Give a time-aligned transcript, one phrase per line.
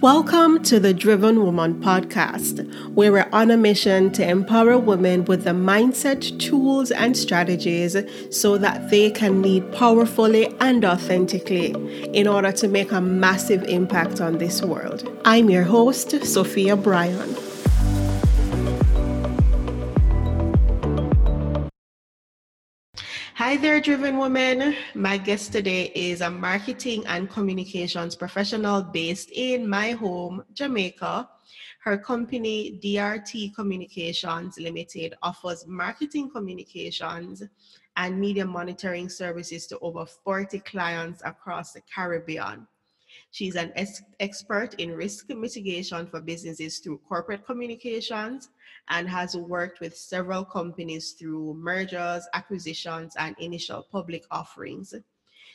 [0.00, 2.64] Welcome to the Driven Woman podcast,
[2.94, 7.96] where we're on a mission to empower women with the mindset, tools, and strategies
[8.30, 11.72] so that they can lead powerfully and authentically
[12.14, 15.10] in order to make a massive impact on this world.
[15.24, 17.47] I'm your host, Sophia Bryan.
[23.48, 24.76] Hi there, driven woman.
[24.94, 31.26] My guest today is a marketing and communications professional based in my home, Jamaica.
[31.82, 37.42] Her company, DRT Communications Limited, offers marketing communications
[37.96, 42.68] and media monitoring services to over 40 clients across the Caribbean.
[43.30, 48.50] She's an ex- expert in risk mitigation for businesses through corporate communications
[48.88, 54.94] and has worked with several companies through mergers, acquisitions, and initial public offerings.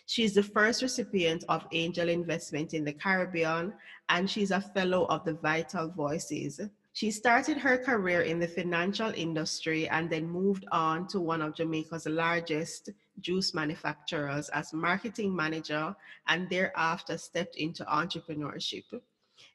[0.06, 3.73] She's the first recipient of angel investment in the Caribbean,
[4.09, 6.59] and she's a fellow of the Vital Voices.
[6.96, 11.56] She started her career in the financial industry and then moved on to one of
[11.56, 15.95] Jamaica's largest juice manufacturers as marketing manager
[16.28, 18.84] and thereafter stepped into entrepreneurship.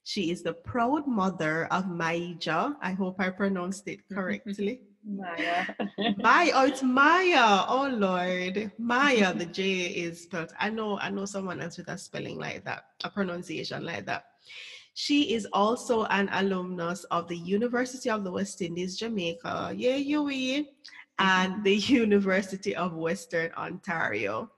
[0.08, 2.74] She is the proud mother of Maija.
[2.80, 4.80] I hope I pronounced it correctly.
[5.04, 5.66] Maya.
[6.16, 6.50] Maya.
[6.54, 7.66] Oh, it's Maya.
[7.68, 8.72] Oh Lord.
[8.78, 10.54] Maya, the J is spelled.
[10.58, 14.24] I know, I know someone else with a spelling like that, a pronunciation like that.
[14.94, 19.74] She is also an alumnus of the University of the West Indies, Jamaica.
[19.76, 20.64] Yeah, you
[21.18, 24.50] and the University of Western Ontario.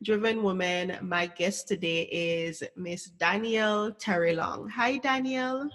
[0.00, 4.68] Driven Woman, my guest today is Miss Danielle Terry Long.
[4.68, 5.68] Hi, Danielle.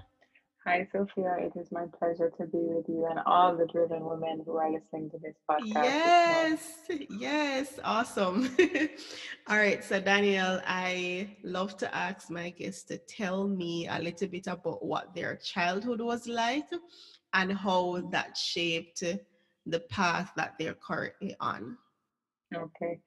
[0.65, 1.35] Hi, Sophia.
[1.39, 4.71] It is my pleasure to be with you and all the driven women who are
[4.71, 5.83] listening to this podcast.
[5.83, 6.69] Yes,
[7.09, 8.55] yes, awesome.
[9.49, 14.29] all right, so Danielle, I love to ask my guests to tell me a little
[14.29, 16.69] bit about what their childhood was like
[17.33, 19.03] and how that shaped
[19.65, 21.77] the path that they're currently on.
[22.55, 23.01] Okay.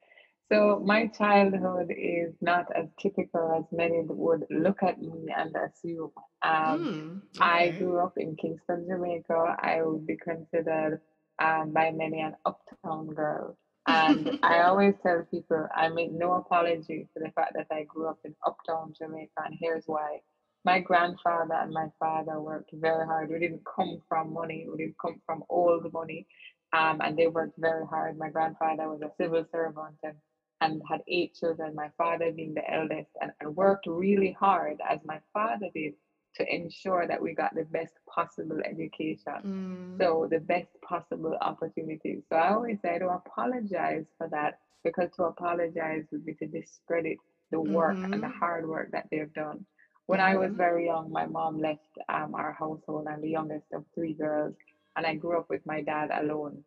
[0.51, 6.11] So my childhood is not as typical as many would look at me and assume.
[6.43, 7.41] Um, mm, okay.
[7.41, 9.57] I grew up in Kingston, Jamaica.
[9.59, 11.01] I would be considered
[11.39, 13.57] um, by many an uptown girl.
[13.87, 18.07] And I always tell people I make no apology for the fact that I grew
[18.07, 20.19] up in uptown Jamaica, and here's why.
[20.65, 23.29] My grandfather and my father worked very hard.
[23.29, 26.27] We didn't come from money, we didn't come from old money.
[26.73, 28.17] Um, and they worked very hard.
[28.17, 30.15] My grandfather was a civil servant and
[30.61, 34.99] and had eight children, my father being the eldest, and, and worked really hard as
[35.05, 35.93] my father did
[36.35, 39.33] to ensure that we got the best possible education.
[39.43, 39.97] Mm.
[39.97, 42.23] So the best possible opportunities.
[42.29, 46.47] So I always say I don't apologize for that because to apologize would be to
[46.47, 47.17] discredit
[47.51, 48.13] the work mm-hmm.
[48.13, 48.39] and the mm-hmm.
[48.39, 49.65] hard work that they've done.
[50.05, 50.29] When mm-hmm.
[50.29, 50.57] I was mm-hmm.
[50.57, 53.07] very young, my mom left um, our household.
[53.09, 54.55] I'm the youngest of three girls,
[54.95, 56.63] and I grew up with my dad alone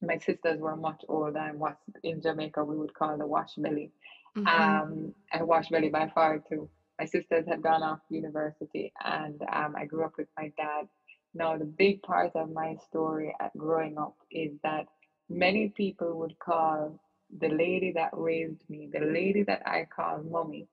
[0.00, 3.90] my sisters were much older and what in Jamaica we would call the wash belly.
[4.36, 4.46] Mm-hmm.
[4.46, 6.68] Um, and wash belly by far too.
[6.98, 10.88] My sisters had gone off university and um, I grew up with my dad.
[11.34, 14.86] Now, the big part of my story at growing up is that
[15.28, 16.98] many people would call
[17.40, 20.66] the lady that raised me, the lady that I call mommy,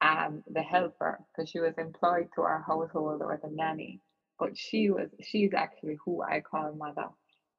[0.00, 4.00] um, the helper, because she was employed to our household or the nanny.
[4.38, 7.08] But she was, she's actually who I call mother.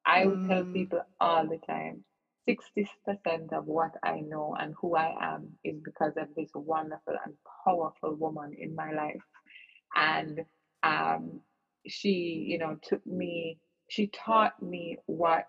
[0.06, 0.74] I would tell mm.
[0.74, 2.04] people all the time
[2.48, 7.34] 60% of what I know and who I am is because of this wonderful and
[7.66, 9.24] powerful woman in my life.
[9.96, 10.42] And
[10.84, 11.42] um,
[11.88, 13.58] she, you know, took me,
[13.90, 15.48] she taught me what,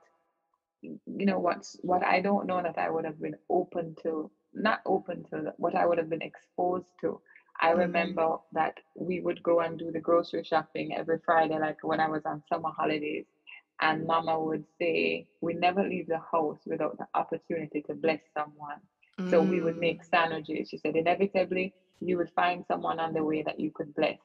[0.80, 4.80] you know, what's what I don't know that I would have been open to, not
[4.86, 7.20] open to, what I would have been exposed to.
[7.60, 7.80] I mm-hmm.
[7.80, 12.08] remember that we would go and do the grocery shopping every Friday, like when I
[12.08, 13.26] was on summer holidays
[13.80, 18.80] and mama would say, We never leave the house without the opportunity to bless someone.
[19.20, 19.30] Mm.
[19.30, 20.10] So we would make mm.
[20.10, 20.68] sandwiches.
[20.68, 24.18] She said, Inevitably, you would find someone on the way that you could bless.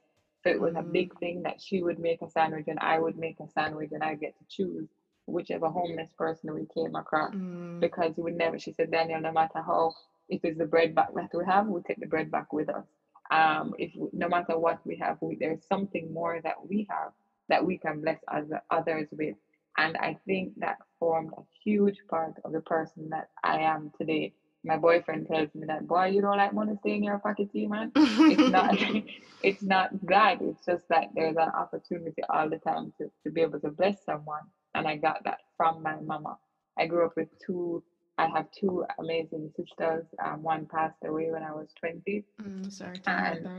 [0.44, 0.80] So it was mm.
[0.80, 1.20] a big mm.
[1.20, 4.16] thing that she would make a sandwich and I would make a sandwich and I
[4.16, 4.88] get to choose
[5.26, 7.34] whichever homeless person we came across.
[7.34, 7.80] Mm.
[7.80, 9.94] Because would never, she said, Danielle no matter how,
[10.30, 12.86] if it's the bread back that we have, we take the bread back with us.
[13.32, 17.12] Um, if no matter what we have, we, there's something more that we have
[17.50, 19.36] that we can bless other, others with.
[19.78, 24.34] And I think that formed a huge part of the person that I am today.
[24.64, 27.92] My boyfriend tells me that, boy, you don't like money staying in your pocket, man.
[27.96, 28.76] it's not
[29.44, 30.42] it's not that.
[30.42, 34.04] It's just that there's an opportunity all the time to, to be able to bless
[34.06, 34.44] someone.
[34.76, 36.38] And I got that from my mama.
[36.78, 37.84] I grew up with two
[38.18, 40.06] I have two amazing sisters.
[40.24, 42.24] Um, one passed away when I was 20.
[42.42, 43.50] Mm, sorry and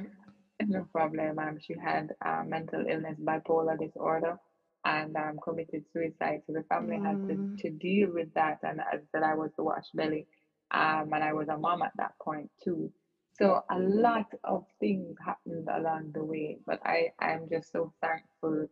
[0.69, 1.39] no problem.
[1.39, 4.39] Um, she had uh, mental illness, bipolar disorder,
[4.85, 6.43] and um, committed suicide.
[6.47, 7.07] So the family mm.
[7.07, 7.59] had to, mm.
[7.59, 8.59] to deal with that.
[8.63, 10.27] And as that, I was the wash belly,
[10.71, 12.93] um, and I was a mom at that point too.
[13.39, 18.69] So a lot of things happened along the way, but I I'm just so thankful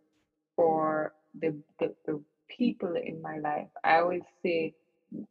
[0.55, 3.69] for the the, the people in my life.
[3.85, 4.75] I always say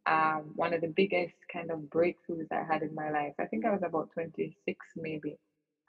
[0.06, 3.34] um, one of the biggest kind of breakthroughs I had in my life.
[3.38, 5.38] I think I was about 26 maybe,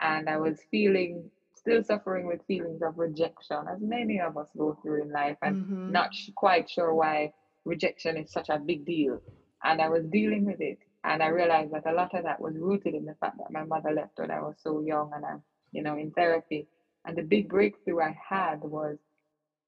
[0.01, 4.77] and I was feeling still suffering with feelings of rejection, as many of us go
[4.81, 5.91] through in life, and mm-hmm.
[5.91, 7.31] not quite sure why
[7.65, 9.21] rejection is such a big deal.
[9.63, 12.55] And I was dealing with it, and I realized that a lot of that was
[12.57, 15.43] rooted in the fact that my mother left when I was so young, and I'm,
[15.71, 16.67] you know, in therapy.
[17.05, 18.97] And the big breakthrough I had was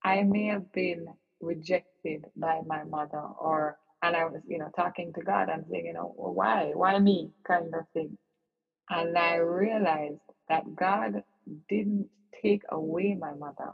[0.03, 1.07] I may have been
[1.41, 5.85] rejected by my mother, or and I was, you know, talking to God and saying,
[5.85, 8.17] you know, well, why, why me, kind of thing.
[8.89, 10.19] And I realized
[10.49, 11.23] that God
[11.69, 12.09] didn't
[12.41, 13.71] take away my mother.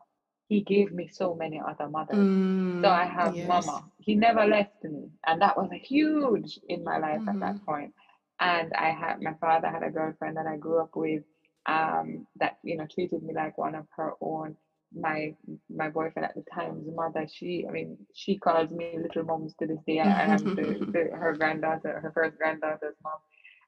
[0.47, 2.17] He gave me so many other mothers.
[2.17, 3.47] Mm, so I have yes.
[3.47, 3.85] mama.
[3.99, 5.09] He never left me.
[5.25, 7.29] And that was a huge in my life mm-hmm.
[7.29, 7.65] at that mm-hmm.
[7.65, 7.93] point.
[8.39, 11.23] And I had my father had a girlfriend that I grew up with
[11.65, 14.55] um, that, you know, treated me like one of her own.
[14.91, 15.35] My
[15.69, 19.67] my boyfriend at the time's mother, she I mean, she calls me little moms to
[19.67, 19.99] this day.
[19.99, 23.13] I am the, the, her granddaughter, her first granddaughter's mom.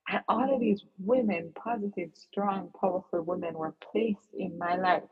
[0.10, 5.04] And all of these women, positive, strong, powerful women, were placed in my life.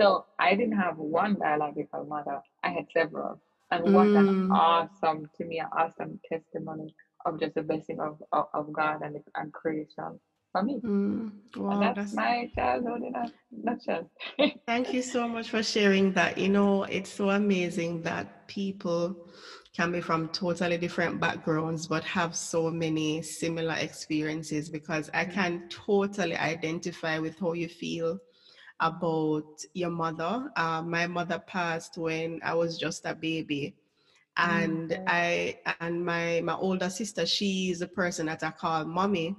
[0.00, 3.40] So I didn't have one biological mother, I had several.
[3.70, 4.18] And what mm.
[4.18, 6.94] an awesome, to me, an awesome testimony
[7.24, 10.20] of just the blessing of, of, of God and, and creation
[10.52, 10.80] for me.
[10.84, 11.32] Mm.
[11.56, 14.08] Wow, that's, that's, my childhood in a nutshell.
[14.66, 16.38] Thank you so much for sharing that.
[16.38, 19.28] You know, it's so amazing that people
[19.74, 25.34] can be from totally different backgrounds but have so many similar experiences because I mm-hmm.
[25.34, 28.20] can totally identify with how you feel
[28.80, 30.50] about your mother.
[30.56, 33.74] Uh, my mother passed when I was just a baby.
[34.36, 35.04] And mm-hmm.
[35.06, 39.36] I and my my older sister, she's a person that I call mommy.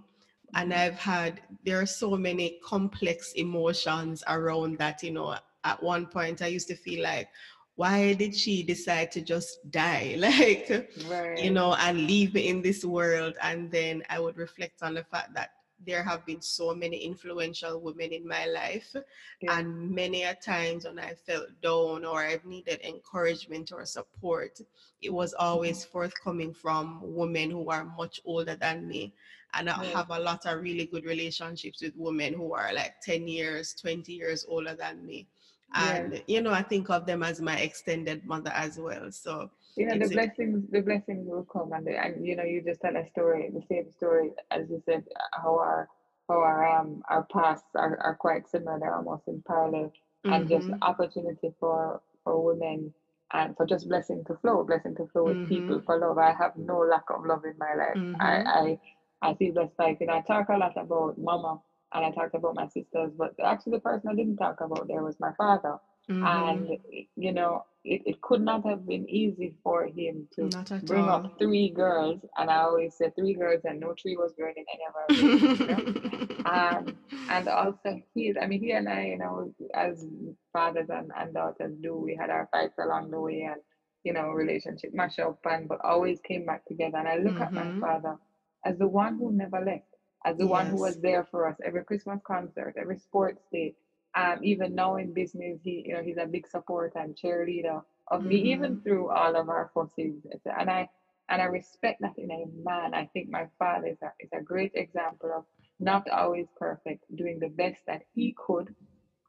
[0.53, 0.81] And mm-hmm.
[0.81, 5.35] I've had there are so many complex emotions around that, you know.
[5.65, 7.27] At one point I used to feel like,
[7.75, 11.44] why did she decide to just die like right.
[11.44, 15.04] you know and leave me in this world and then i would reflect on the
[15.04, 15.51] fact that
[15.86, 18.95] there have been so many influential women in my life
[19.42, 19.60] yeah.
[19.60, 24.60] and many a times when i felt down or i've needed encouragement or support
[25.01, 25.92] it was always mm-hmm.
[25.92, 29.13] forthcoming from women who are much older than me
[29.54, 33.27] and i have a lot of really good relationships with women who are like 10
[33.27, 35.27] years 20 years older than me
[35.73, 39.85] and you know i think of them as my extended mother as well so you
[39.85, 42.95] know the blessings the blessings will come and, the, and you know you just tell
[42.95, 45.03] a story the same story as you said
[45.33, 45.89] how our
[46.29, 49.91] how our um our pasts are, are quite similar they're almost in parallel
[50.25, 50.33] mm-hmm.
[50.33, 50.83] and just mm-hmm.
[50.83, 52.94] opportunity for for women
[53.33, 55.50] and for just blessing to flow blessing to flow with mm-hmm.
[55.50, 58.21] people for love i have no lack of love in my life mm-hmm.
[58.21, 61.59] i i i feel just like you know i talk a lot about mama
[61.93, 65.03] and I talked about my sisters, but actually the person I didn't talk about there
[65.03, 65.77] was my father.
[66.09, 66.25] Mm-hmm.
[66.25, 66.77] And
[67.15, 70.49] you know, it, it could not have been easy for him to
[70.83, 71.25] bring all.
[71.25, 72.19] up three girls.
[72.37, 75.15] And I always said three girls and no tree was growing in any of our
[75.57, 76.49] you know?
[76.49, 76.97] um,
[77.29, 80.05] and also he I mean he and I, you know, as
[80.53, 83.62] fathers and, and daughters do, we had our fights along the way and
[84.03, 86.98] you know, relationship mash up and but always came back together.
[86.98, 87.43] And I look mm-hmm.
[87.43, 87.81] at my mm-hmm.
[87.81, 88.17] father
[88.63, 89.94] as the one who never left
[90.25, 90.51] as the yes.
[90.51, 93.75] one who was there for us every Christmas concert, every sports day.
[94.15, 98.20] Um, even now in business, he you know he's a big supporter and cheerleader of
[98.20, 98.29] mm-hmm.
[98.29, 98.84] me, even mm-hmm.
[98.84, 100.15] through all of our fusses.
[100.58, 100.89] And I
[101.29, 102.94] and I respect that in a man.
[102.94, 105.46] I think my father is a is a great example of
[105.79, 108.74] not always perfect, doing the best that he could,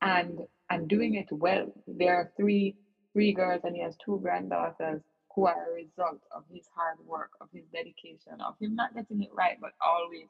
[0.00, 1.72] and and doing it well.
[1.86, 2.76] There are three
[3.12, 5.00] three girls and he has two granddaughters
[5.34, 9.22] who are a result of his hard work, of his dedication, of him not getting
[9.22, 10.28] it right, but always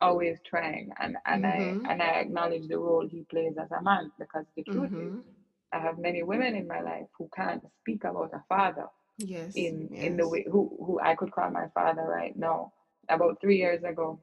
[0.00, 1.86] always trying and and mm-hmm.
[1.86, 5.18] I and I acknowledge the role he plays as a man because the truth mm-hmm.
[5.18, 5.24] is
[5.72, 8.86] I have many women in my life who can't speak about a father
[9.18, 10.04] yes in yes.
[10.04, 12.72] in the way who who I could call my father right now
[13.08, 14.20] about three years ago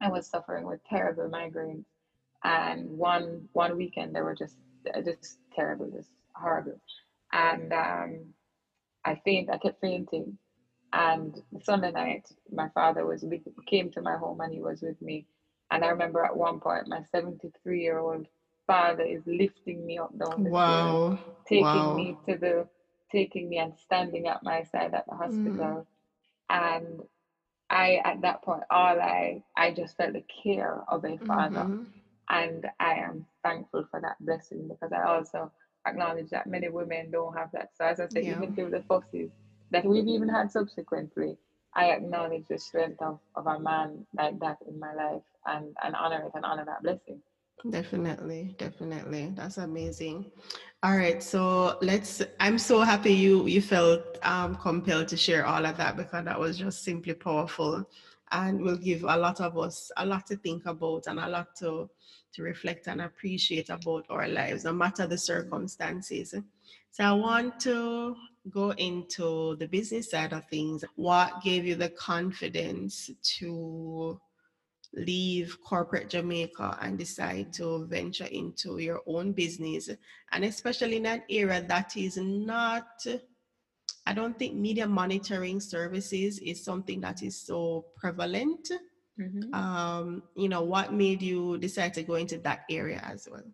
[0.00, 1.84] I was suffering with terrible migraines
[2.44, 4.56] and one one weekend they were just
[5.04, 6.80] just terrible just horrible
[7.32, 8.34] and um
[9.04, 10.38] I faint I kept fainting
[10.92, 15.00] and Sunday night, my father was with, came to my home and he was with
[15.02, 15.26] me.
[15.70, 18.26] And I remember at one point, my 73 year old
[18.66, 21.18] father is lifting me up down the wow.
[21.18, 21.94] stairs, taking wow.
[21.94, 22.66] me to the,
[23.12, 25.86] taking me and standing at my side at the hospital.
[25.86, 25.86] Mm.
[26.50, 27.00] And
[27.68, 31.56] I, at that point, all I, I just felt the care of a father.
[31.56, 31.82] Mm-hmm.
[32.30, 35.50] And I am thankful for that blessing because I also
[35.86, 37.70] acknowledge that many women don't have that.
[37.76, 38.36] So as I say, yeah.
[38.36, 39.30] even through the fusses
[39.70, 41.36] that we've even had subsequently,
[41.74, 45.94] I acknowledge the strength of, of a man like that in my life and, and
[45.94, 47.20] honor it and honor that blessing.
[47.70, 49.32] Definitely, definitely.
[49.34, 50.30] That's amazing.
[50.82, 55.66] All right, so let's I'm so happy you you felt um compelled to share all
[55.66, 57.84] of that because that was just simply powerful
[58.30, 61.56] and will give a lot of us a lot to think about and a lot
[61.56, 61.90] to
[62.34, 66.34] to reflect and appreciate about our lives, no matter the circumstances.
[66.90, 68.14] So I want to
[68.50, 70.84] go into the business side of things.
[70.96, 74.20] What gave you the confidence to
[74.94, 79.90] leave corporate Jamaica and decide to venture into your own business?
[80.32, 83.06] And especially in an area that is not
[84.08, 88.70] I don't think media monitoring services is something that is so prevalent.
[89.20, 89.52] Mm-hmm.
[89.52, 93.44] Um, you know, what made you decide to go into that area as well?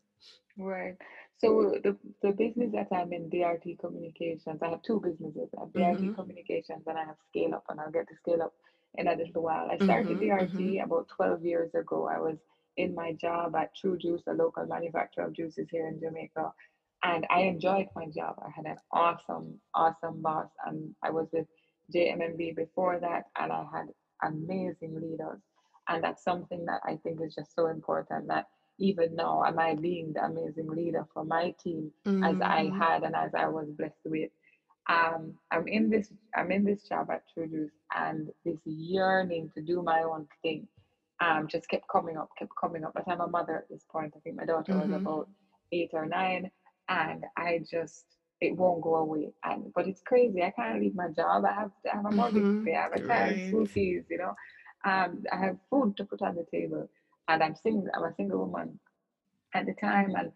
[0.56, 0.96] Right.
[1.38, 5.48] So the, the business that I'm in, DRT Communications, I have two businesses.
[5.56, 6.14] I have DRT mm-hmm.
[6.14, 8.54] Communications and I have Scale Up, and I'll get to Scale Up
[8.94, 9.68] in a little while.
[9.70, 10.24] I started mm-hmm.
[10.24, 10.84] DRT mm-hmm.
[10.84, 12.08] about 12 years ago.
[12.08, 12.38] I was
[12.76, 16.52] in my job at Tru-Juice, a local manufacturer of juices here in Jamaica.
[17.02, 18.36] And I enjoyed my job.
[18.40, 20.48] I had an awesome, awesome boss.
[20.66, 21.46] And I was with
[21.94, 23.86] JMMB before that, and I had
[24.22, 25.40] amazing leaders.
[25.88, 28.46] And that's something that I think is just so important that
[28.78, 32.24] even now, am I being the amazing leader for my team mm-hmm.
[32.24, 32.78] as I mm-hmm.
[32.78, 34.30] had and as I was blessed with.
[34.86, 39.82] Um, I'm in this I'm in this job at Tru-Juice and this yearning to do
[39.82, 40.68] my own thing
[41.20, 42.92] um, just kept coming up, kept coming up.
[42.94, 44.12] But I'm a mother at this point.
[44.14, 44.92] I think my daughter mm-hmm.
[44.92, 45.28] was about
[45.72, 46.50] eight or nine
[46.88, 48.04] and I just
[48.40, 49.32] it won't go away.
[49.44, 50.42] And but it's crazy.
[50.42, 51.44] I can't leave my job.
[51.44, 52.64] I have to have a mortgage mm-hmm.
[52.64, 52.76] to pay.
[52.76, 53.48] I have a child right.
[53.48, 54.04] school fees.
[54.10, 54.34] You know,
[54.84, 56.88] um, I have food to put on the table,
[57.28, 57.88] and I'm single.
[57.94, 58.78] I'm a single woman
[59.54, 60.32] at the time, and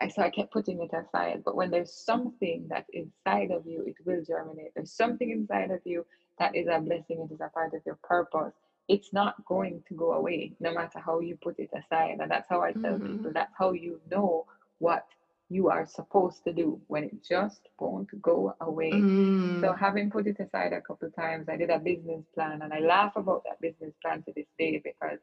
[0.00, 1.42] I so I kept putting it aside.
[1.44, 4.72] But when there's something that's inside of you, it will germinate.
[4.74, 6.06] There's something inside of you
[6.38, 7.26] that is a blessing.
[7.28, 8.54] It is a part of your purpose.
[8.88, 12.18] It's not going to go away, no matter how you put it aside.
[12.20, 13.16] And that's how I tell mm-hmm.
[13.16, 13.32] people.
[13.34, 14.46] That's how you know
[14.78, 15.06] what
[15.50, 18.92] you are supposed to do when it just won't go away.
[18.92, 19.60] Mm.
[19.60, 22.80] So having put it aside a couple times, I did a business plan and I
[22.80, 25.18] laugh about that business plan to this day because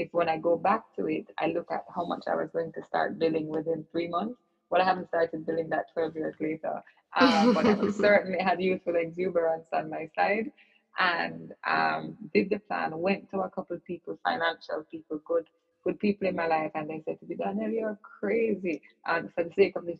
[0.00, 2.72] if when I go back to it, I look at how much I was going
[2.72, 4.40] to start billing within three months.
[4.70, 6.82] Well, I haven't started billing that 12 years later,
[7.18, 10.50] um, but I certainly had youthful exuberance on my side
[10.98, 15.46] and um, did the plan, went to a couple of people, financial people, good
[15.82, 18.82] good people in my life, and they said to me, Danielle, you're crazy.
[19.06, 19.98] And for the sake of this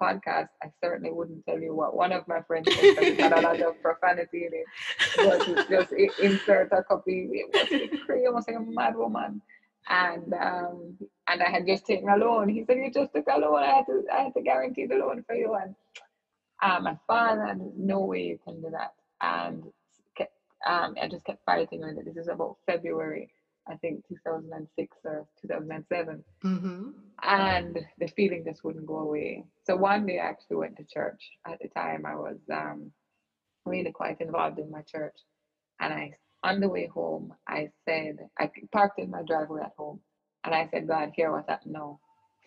[0.00, 3.32] podcast, I certainly wouldn't tell you what one of my friends said, but it had
[3.32, 4.66] a lot of profanity in it.
[5.16, 7.28] But just insert a copy.
[7.32, 9.40] It was crazy, almost like a mad woman.
[9.88, 10.96] And um,
[11.28, 12.48] and I had just taken a loan.
[12.48, 13.62] He said, You just took a loan.
[13.62, 15.54] I had to I had to guarantee the loan for you.
[15.54, 15.74] And
[16.62, 18.94] um, my father, no way you can do that.
[19.20, 19.64] And
[20.66, 22.04] um, I just kept fighting with it.
[22.06, 23.33] This is about February
[23.68, 26.24] I think 2006 or 2007.
[26.44, 26.88] Mm-hmm.
[27.22, 29.44] And the feeling just wouldn't go away.
[29.64, 31.22] So one day I actually went to church.
[31.46, 32.92] At the time, I was um,
[33.64, 35.16] really quite involved in my church.
[35.80, 40.00] And I, on the way home, I said, I parked in my driveway at home.
[40.44, 42.00] And I said, God, hear what happened now.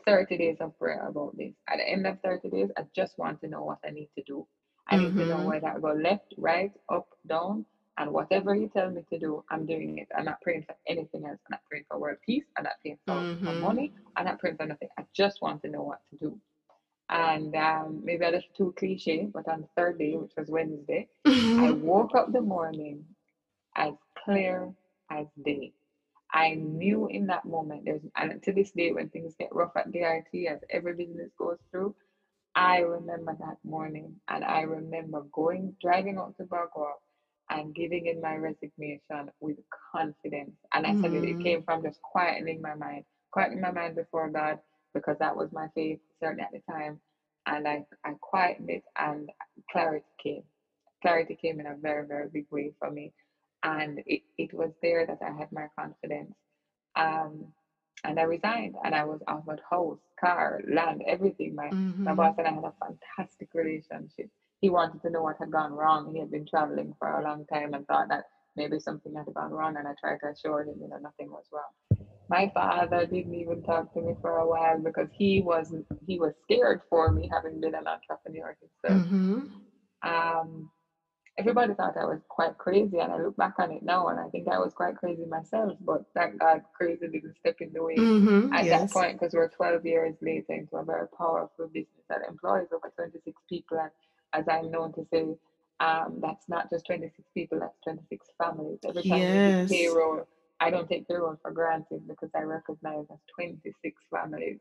[0.05, 1.53] 30 days of prayer about this.
[1.67, 4.23] At the end of 30 days, I just want to know what I need to
[4.25, 4.47] do.
[4.87, 5.17] I mm-hmm.
[5.17, 5.47] need to know mm-hmm.
[5.47, 7.65] whether I go left, right, up, down,
[7.97, 10.07] and whatever you tell me to do, I'm doing it.
[10.15, 11.39] I'm not praying for anything else.
[11.47, 12.45] I'm not praying for world peace.
[12.55, 13.45] I'm not praying for, mm-hmm.
[13.45, 13.91] for money.
[14.15, 14.89] I'm not praying for nothing.
[14.99, 16.39] I just want to know what to do.
[17.09, 21.07] And um, maybe a little too cliche, but on the third day, which was Wednesday,
[21.25, 23.05] I woke up the morning
[23.75, 24.69] as clear
[25.09, 25.73] as day.
[26.31, 29.91] I knew in that moment, there's, and to this day, when things get rough at
[29.91, 31.95] DRT, as every business goes through,
[32.53, 36.99] I remember that morning and I remember going, driving out to Bog Walk
[37.49, 39.57] and giving in my resignation with
[39.91, 40.57] confidence.
[40.73, 41.01] And I mm-hmm.
[41.01, 44.59] said it, it came from just quietening my mind, quietening my mind before God,
[44.93, 46.99] because that was my faith, certainly at the time.
[47.45, 49.29] And I, I quieted it and
[49.71, 50.43] clarity came.
[51.01, 53.13] Clarity came in a very, very big way for me.
[53.63, 56.33] And it, it was there that I had my confidence.
[56.95, 57.53] Um,
[58.03, 61.55] and I resigned and I was offered house, car, land, everything.
[61.55, 62.03] My, mm-hmm.
[62.03, 64.29] my boss and I had a fantastic relationship
[64.61, 66.11] he wanted to know what had gone wrong.
[66.13, 69.51] He had been traveling for a long time and thought that maybe something had gone
[69.51, 72.05] wrong, and I tried to assure him, you know, nothing was wrong.
[72.29, 75.85] My father didn't even talk to me for a while because he wasn't.
[76.05, 79.07] He was scared for me, having been an entrepreneur himself.
[79.07, 80.09] Mm-hmm.
[80.09, 80.69] Um,
[81.37, 82.99] everybody thought I was quite crazy.
[82.99, 85.73] And I look back on it now and I think I was quite crazy myself.
[85.81, 88.81] But thank God crazy didn't step in the way mm-hmm, at yes.
[88.81, 92.91] that point because we're 12 years later into a very powerful business that employs over
[92.95, 93.77] 26 people.
[93.79, 93.91] And
[94.33, 95.25] as I'm known to say,
[95.79, 98.79] um, that's not just 26 people, that's 26 families.
[98.87, 99.69] Every time yes.
[99.69, 100.27] we payroll,
[100.59, 104.57] I don't take payroll for granted because I recognize that's 26 families.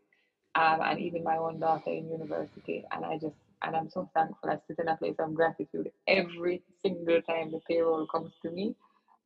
[0.55, 2.85] Um, and even my own daughter in university.
[2.93, 4.51] And I just and I'm so thankful.
[4.51, 8.75] I sit in a place of gratitude every single time the payroll comes to me.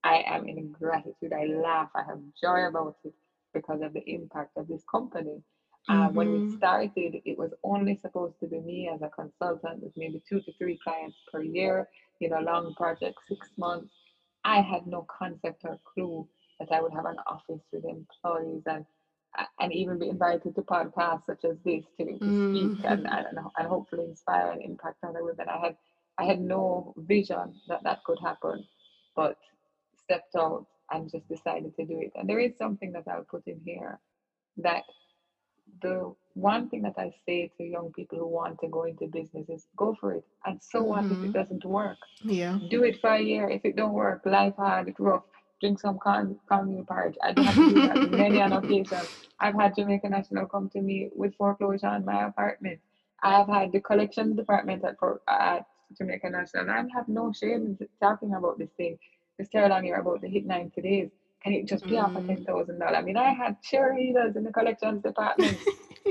[0.03, 1.33] I am in gratitude.
[1.33, 1.91] I laugh.
[1.95, 3.13] I have joy about it
[3.53, 5.43] because of the impact of this company.
[5.89, 6.15] Uh, mm-hmm.
[6.15, 6.57] When we mm-hmm.
[6.57, 10.53] started, it was only supposed to be me as a consultant with maybe two to
[10.59, 11.89] three clients per year,
[12.21, 13.93] you know, long project, six months.
[14.45, 16.27] I had no concept or clue
[16.59, 18.85] that I would have an office with employees and
[19.61, 22.77] and even be invited to podcasts such as this to, to mm.
[22.77, 25.49] speak and, and, and hopefully inspire and impact other women.
[25.49, 25.77] I had
[26.19, 28.67] I had no vision that that could happen,
[29.17, 29.39] but
[30.03, 32.13] stepped out and just decided to do it.
[32.15, 33.99] And there is something that I'll put in here
[34.59, 34.83] that
[35.83, 39.49] the one thing that I say to young people who want to go into business
[39.49, 40.25] is go for it.
[40.45, 40.89] And so mm-hmm.
[40.89, 41.31] what if it mm-hmm.
[41.33, 41.99] doesn't work?
[42.23, 42.59] Yeah.
[42.71, 43.49] Do it for a year.
[43.49, 45.25] If it don't work, life hard, it's rough
[45.61, 47.17] drink some con cornmeal porridge.
[47.23, 49.01] I don't have to do that many an occasion.
[49.39, 52.81] I've had Jamaica National come to me with foreclosure on my apartment.
[53.23, 56.63] I have had the collection department at, for at Jamaica National.
[56.63, 58.99] And I have no shame in talking about this thing.
[59.53, 61.11] Tell them here about the hit 90 days.
[61.43, 62.05] Can it just pay mm.
[62.05, 62.97] off a ten thousand dollar?
[62.97, 65.57] I mean, I had cheerleaders in the collections department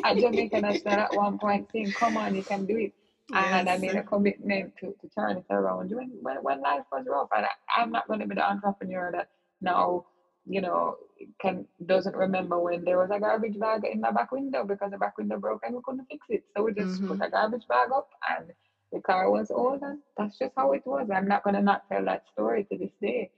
[0.03, 2.93] at Jamaica National at one point saying, "Come on, you can do it."
[3.31, 3.45] Yes.
[3.51, 7.05] And I made a commitment to, to turn it around when, when, when life was
[7.07, 7.29] rough.
[7.37, 9.29] And I, I'm not going to be the entrepreneur that
[9.61, 10.05] now
[10.45, 10.95] you know
[11.39, 14.97] can doesn't remember when there was a garbage bag in my back window because the
[14.97, 17.09] back window broke and we couldn't fix it so we just mm-hmm.
[17.09, 18.51] put a garbage bag up and
[18.91, 21.87] the car was old and that's just how it was i'm not going to not
[21.89, 23.29] tell that story to this day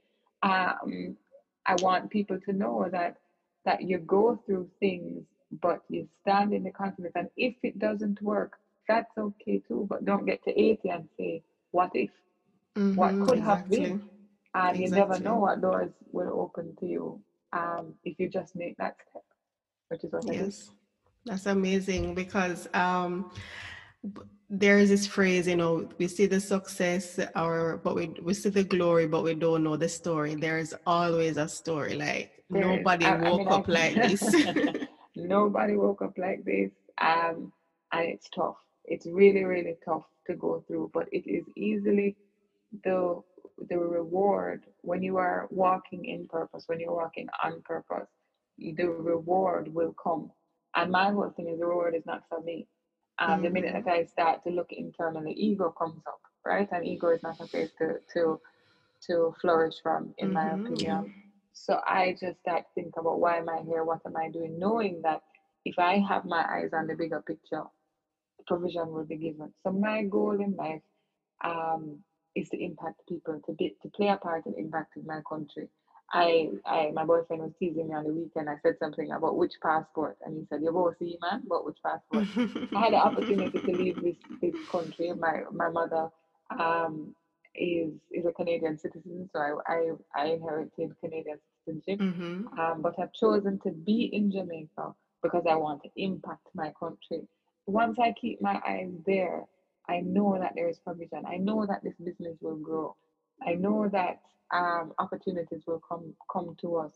[0.44, 1.18] um,
[1.66, 3.18] i want people to know that
[3.66, 5.24] that you go through things
[5.62, 8.54] but you stand in the confidence and if it doesn't work
[8.88, 12.10] that's okay too but don't get to 80 and say what if
[12.76, 13.40] mm-hmm, what could exactly.
[13.42, 14.10] have been
[14.54, 14.84] and exactly.
[14.84, 17.22] you never know what doors will open to you
[17.54, 19.24] um, if you just make that step,
[19.90, 20.72] which is what yes.
[21.26, 23.32] That's amazing because um,
[24.52, 28.50] there is this phrase, you know, we see the success or but we we see
[28.50, 30.36] the glory, but we don't know the story.
[30.36, 31.96] There is always a story.
[31.96, 33.22] Like there nobody is.
[33.22, 34.36] woke I mean, up I, like this.
[35.16, 36.72] nobody woke up like this.
[36.98, 37.54] Um,
[37.94, 38.58] and it's tough.
[38.84, 42.18] It's really, really tough to go through, but it is easily
[42.84, 43.22] the
[43.70, 48.08] the reward when you are walking in purpose, when you're walking on purpose,
[48.58, 50.30] the reward will come.
[50.76, 52.68] And my whole thing is the reward is not for me.
[53.22, 53.44] Um, mm-hmm.
[53.44, 53.90] The minute mm-hmm.
[53.90, 56.68] that I start to look internally, ego comes up, right?
[56.72, 58.40] And ego is not a place to to
[59.08, 60.34] to flourish from, in mm-hmm.
[60.34, 61.14] my opinion.
[61.54, 63.84] So I just start to think about why am I here?
[63.84, 64.58] What am I doing?
[64.58, 65.22] Knowing that
[65.66, 67.64] if I have my eyes on the bigger picture,
[68.48, 69.54] provision will be given.
[69.64, 70.82] So my goal in life
[71.44, 72.00] um,
[72.36, 75.68] is to impact people, to be, to play a part in impacting my country.
[76.14, 78.50] I, I, my boyfriend was teasing me on the weekend.
[78.50, 81.78] I said something about which passport, and he said, "You're both see, man, but which
[81.84, 82.28] passport?"
[82.76, 85.14] I had the opportunity to leave this this country.
[85.14, 86.10] My my mother
[86.50, 87.16] um,
[87.56, 92.00] is is a Canadian citizen, so I I, I inherited Canadian citizenship.
[92.00, 92.60] Mm-hmm.
[92.60, 94.94] Um, but I've chosen to be in Jamaica
[95.24, 97.28] because I want to impact my country.
[97.68, 99.46] Once I keep my eyes there,
[99.88, 101.24] I know that there is provision.
[101.26, 102.96] I know that this business will grow.
[103.46, 104.22] I know that
[104.54, 106.94] um, opportunities will come come to us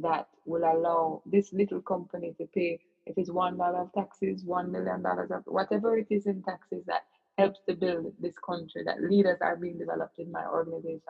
[0.00, 4.70] that will allow this little company to pay if it's one dollar of taxes, one
[4.72, 7.02] million dollars of whatever it is in taxes that
[7.38, 8.82] helps to build this country.
[8.84, 11.00] That leaders are being developed in my organization,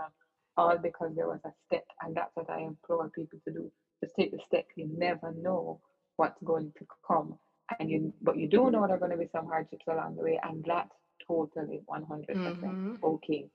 [0.56, 3.72] all because there was a step, and that's what I implore people to do.
[4.02, 4.66] Just take the step.
[4.76, 5.80] You never know
[6.16, 7.38] what's going to come,
[7.80, 10.22] and you but you do know there are going to be some hardships along the
[10.22, 10.94] way, and that's
[11.26, 12.94] totally 100% mm-hmm.
[13.02, 13.46] okay.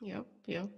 [0.00, 0.68] Yep, yep.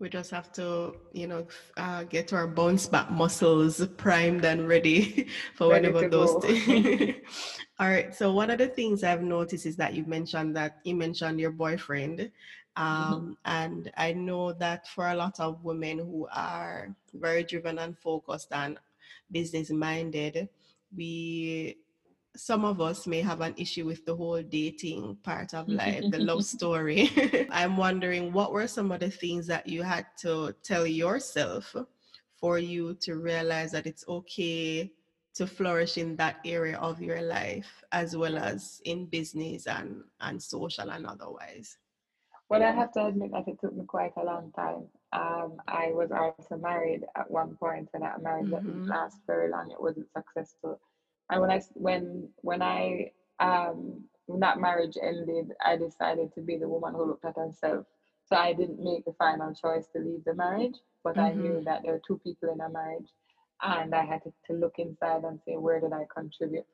[0.00, 5.28] We just have to, you know, uh, get our bounce back muscles primed and ready
[5.54, 6.42] for ready whenever those.
[6.42, 7.16] Things.
[7.78, 8.14] All right.
[8.14, 11.52] So one of the things I've noticed is that you mentioned that you mentioned your
[11.52, 12.82] boyfriend, mm-hmm.
[12.82, 13.32] um, mm-hmm.
[13.44, 18.48] and I know that for a lot of women who are very driven and focused
[18.52, 18.78] and
[19.30, 20.48] business minded,
[20.96, 21.76] we
[22.36, 26.18] some of us may have an issue with the whole dating part of life, the
[26.18, 27.10] love story.
[27.50, 31.74] I'm wondering what were some of the things that you had to tell yourself
[32.40, 34.90] for you to realize that it's okay
[35.34, 40.42] to flourish in that area of your life as well as in business and, and
[40.42, 41.78] social and otherwise?
[42.48, 44.88] Well, I have to admit that it took me quite a long time.
[45.12, 48.66] Um, I was also married at one point, and that marriage mm-hmm.
[48.66, 49.70] didn't last very long.
[49.70, 50.80] It wasn't successful.
[51.30, 56.56] And when I when when I um, when that marriage ended, I decided to be
[56.56, 57.86] the woman who looked at herself.
[58.26, 61.26] So I didn't make the final choice to leave the marriage, but mm-hmm.
[61.26, 61.64] I knew mm-hmm.
[61.64, 63.08] that there were two people in a marriage,
[63.62, 66.66] and I had to, to look inside and say, where did I contribute?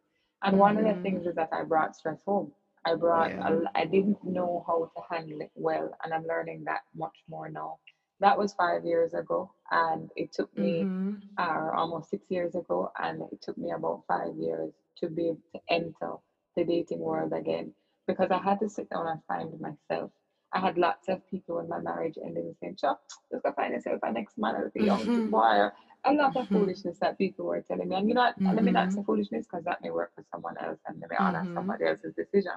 [0.43, 0.61] And mm-hmm.
[0.61, 1.03] one of the mm-hmm.
[1.03, 2.53] things is that I brought stress home.
[2.85, 3.61] I brought, yeah.
[3.75, 7.79] I didn't know how to handle it well, and I'm learning that much more now.
[8.21, 11.17] That was five years ago, and it took me, mm-hmm.
[11.37, 15.43] uh, almost six years ago, and it took me about five years to be able
[15.55, 16.13] to enter
[16.57, 17.73] the dating world again
[18.07, 20.11] because I had to sit down and find myself.
[20.53, 22.99] I had lots of people in my marriage ended saying, "Sure,
[23.31, 25.31] just go find yourself a next man or a young mm-hmm.
[25.31, 25.69] boy."
[26.05, 26.55] A lot of mm-hmm.
[26.55, 28.55] foolishness that people were telling me, and you know, mm-hmm.
[28.55, 31.17] let me not say foolishness because that may work for someone else, and let me
[31.19, 31.55] honor mm-hmm.
[31.55, 32.53] somebody else's decision.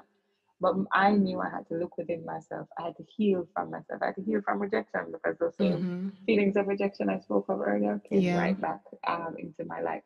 [0.62, 2.68] But I knew I had to look within myself.
[2.78, 4.02] I had to heal from myself.
[4.02, 6.10] I had to heal from rejection because those mm-hmm.
[6.26, 8.40] feelings of rejection I spoke of earlier came yeah.
[8.40, 10.04] right back um, into my life.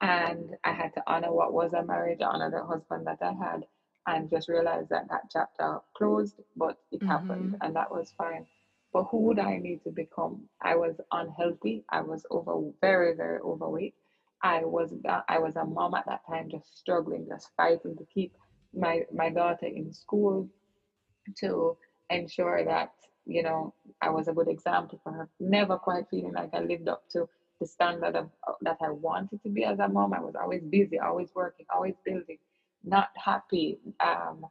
[0.00, 3.64] And I had to honor what was a marriage, honor the husband that I had,
[4.06, 7.08] and just realize that that chapter closed, but it mm-hmm.
[7.08, 8.46] happened, and that was fine.
[8.92, 10.48] But who would I need to become?
[10.62, 11.84] I was unhealthy.
[11.90, 13.94] I was over, very, very overweight.
[14.42, 14.92] I was,
[15.28, 18.34] I was a mom at that time, just struggling, just fighting to keep
[18.74, 20.48] my my daughter in school
[21.38, 21.76] to
[22.10, 22.92] ensure that
[23.26, 25.28] you know I was a good example for her.
[25.40, 27.28] Never quite feeling like I lived up to
[27.60, 28.30] the standard of
[28.62, 30.14] that I wanted to be as a mom.
[30.14, 32.38] I was always busy, always working, always building,
[32.84, 33.78] not happy.
[34.00, 34.46] Um,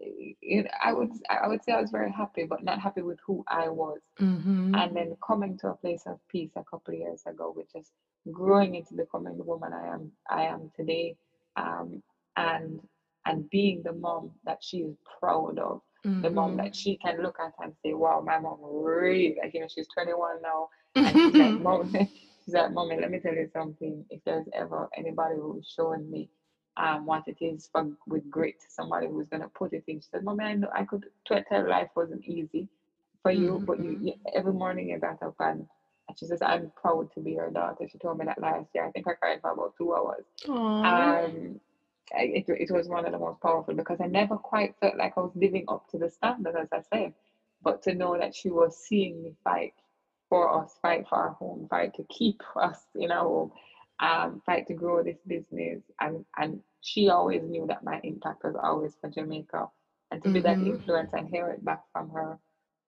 [0.00, 3.44] it, I would I would say I was very happy, but not happy with who
[3.48, 4.00] I was.
[4.20, 4.74] Mm-hmm.
[4.74, 7.90] And then coming to a place of peace a couple of years ago, which is
[8.30, 11.16] growing into becoming the woman I am I am today,
[11.56, 12.02] um,
[12.36, 12.80] and
[13.26, 16.22] and being the mom that she is proud of, mm-hmm.
[16.22, 16.64] the mom mm-hmm.
[16.64, 19.88] that she can look at and say, wow, my mom really, like, you know, she's
[19.88, 20.68] 21 now.
[20.94, 21.92] And she's like, mom,
[22.44, 24.04] she's like, mommy, let me tell you something.
[24.10, 26.28] If there's ever anybody who's showing me
[26.76, 30.08] um, what it is for with grit, somebody who's going to put it in, she
[30.10, 32.68] said, mommy, I know I could tell life wasn't easy
[33.22, 33.64] for you, mm-hmm.
[33.64, 35.66] but you, you, every morning you got up and
[36.08, 37.86] and she says, I'm proud to be your daughter.
[37.90, 38.84] She told me that last year.
[38.86, 40.24] I think I cried for about two hours.
[40.48, 41.60] Um,
[42.10, 45.20] it, it was one of the most powerful because I never quite felt like I
[45.20, 47.14] was living up to the standard, as I said.
[47.62, 49.74] But to know that she was seeing me fight
[50.28, 53.52] for us, fight for our home, fight to keep us in our home,
[54.00, 55.82] um, fight to grow this business.
[56.00, 59.68] And, and she always knew that my impact was always for Jamaica.
[60.10, 60.34] And to mm-hmm.
[60.34, 60.72] be that mm-hmm.
[60.72, 62.38] influence and hear it back from her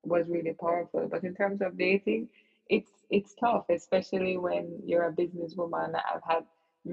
[0.03, 1.09] was really powerful.
[1.11, 2.29] But in terms of dating,
[2.69, 5.95] it's it's tough, especially when you're a businesswoman.
[5.95, 6.45] I've had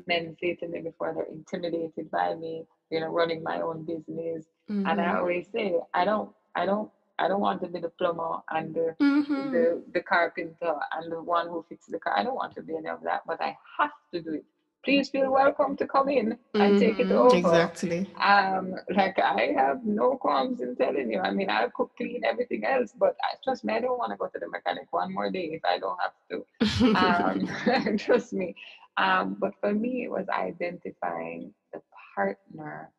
[0.07, 4.45] men say to me before they're intimidated by me, you know, running my own business.
[4.69, 4.87] Mm-hmm.
[4.87, 5.17] And I mm-hmm.
[5.17, 8.95] always say, I don't, I don't, I don't want to be the plumber and the,
[8.99, 9.51] mm-hmm.
[9.51, 12.17] the the carpenter and the one who fixes the car.
[12.17, 14.45] I don't want to be any of that, but I have to do it.
[14.83, 17.11] Please feel welcome to come in and take it mm-hmm.
[17.11, 17.37] over.
[17.37, 18.09] Exactly.
[18.19, 21.19] Um, like I have no qualms in telling you.
[21.19, 24.17] I mean, I'll cook, clean everything else, but I, trust me, I don't want to
[24.17, 26.37] go to the mechanic one more day if I don't have to.
[27.91, 28.55] Um, trust me.
[28.97, 31.81] Um, but for me, it was identifying the
[32.15, 32.91] partner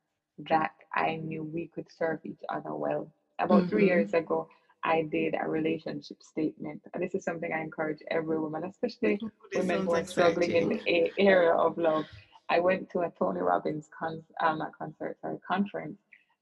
[0.49, 3.13] that I knew we could serve each other well.
[3.39, 3.69] About mm-hmm.
[3.69, 4.49] three years ago,
[4.85, 6.83] I did a relationship statement.
[6.93, 10.69] And this is something I encourage every woman, especially oh, women who are struggling in
[10.71, 12.07] the area of love.
[12.49, 15.99] I went to a Tony Robbins con- um, a concert or conference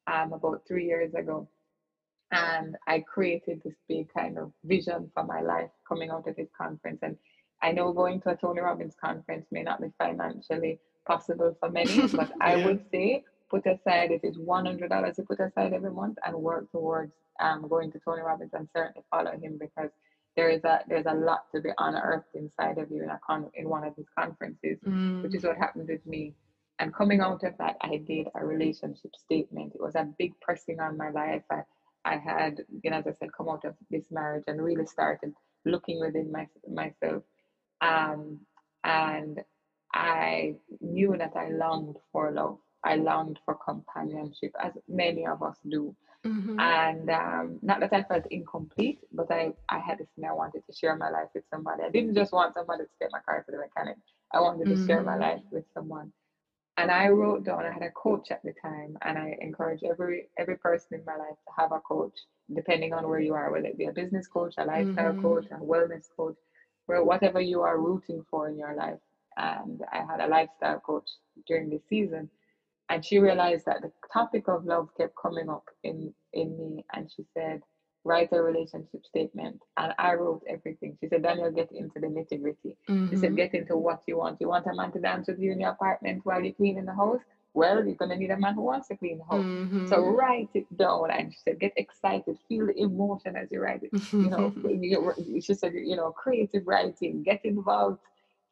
[0.06, 1.48] um, about three years ago.
[2.32, 6.48] And I created this big kind of vision for my life coming out of this
[6.56, 7.00] conference.
[7.02, 7.16] And
[7.62, 12.06] I know going to a Tony Robbins conference may not be financially possible for many,
[12.12, 12.34] but yeah.
[12.40, 16.18] I would say put aside if it's one hundred dollars to put aside every month
[16.24, 19.90] and work towards um, going to Tony Robbins and certainly follow him because
[20.36, 23.50] there is a there's a lot to be unearthed inside of you in a con
[23.54, 25.22] in one of his conferences, mm.
[25.22, 26.34] which is what happened with me.
[26.78, 29.74] And coming out of that, I did a relationship statement.
[29.74, 31.42] It was a big pressing on my life.
[31.52, 31.60] I,
[32.06, 35.34] I had, you know, as I said, come out of this marriage and really started
[35.66, 37.22] looking within my, myself
[37.80, 38.40] um,
[38.84, 39.40] and
[39.92, 42.58] I knew that I longed for love.
[42.84, 45.94] I longed for companionship, as many of us do.
[46.24, 46.60] Mm-hmm.
[46.60, 50.62] And um, not that I felt incomplete, but I, I had this thing I wanted
[50.66, 51.82] to share my life with somebody.
[51.82, 53.96] I didn't just want somebody to take my car to the mechanic.
[54.32, 54.86] I wanted to mm-hmm.
[54.86, 55.22] share my mm-hmm.
[55.22, 56.12] life with someone.
[56.76, 60.28] And I wrote down, I had a coach at the time, and I encourage every
[60.38, 62.14] every person in my life to have a coach,
[62.54, 65.20] depending on where you are, whether it be a business coach, a lifestyle mm-hmm.
[65.20, 66.36] coach, a wellness coach
[67.04, 68.98] whatever you are rooting for in your life.
[69.36, 71.08] And I had a lifestyle coach
[71.46, 72.28] during the season,
[72.88, 77.10] and she realized that the topic of love kept coming up in in me, and
[77.14, 77.62] she said,
[78.04, 79.60] write a relationship statement.
[79.76, 80.96] And I wrote everything.
[81.00, 82.76] She said, Danielle, get into the nitty gritty.
[82.88, 83.10] Mm-hmm.
[83.10, 83.36] She said, mm-hmm.
[83.36, 84.40] get into what you want.
[84.40, 86.94] You want a man to dance with you in your apartment while you're cleaning the
[86.94, 87.20] house?
[87.52, 89.44] Well, you're going to need a man who wants to clean the house.
[89.44, 89.88] Mm-hmm.
[89.88, 91.10] So write it down.
[91.10, 93.90] And she said, get excited, feel the emotion as you write it.
[94.12, 94.54] You know,
[95.40, 97.98] she said, you know, creative writing, get involved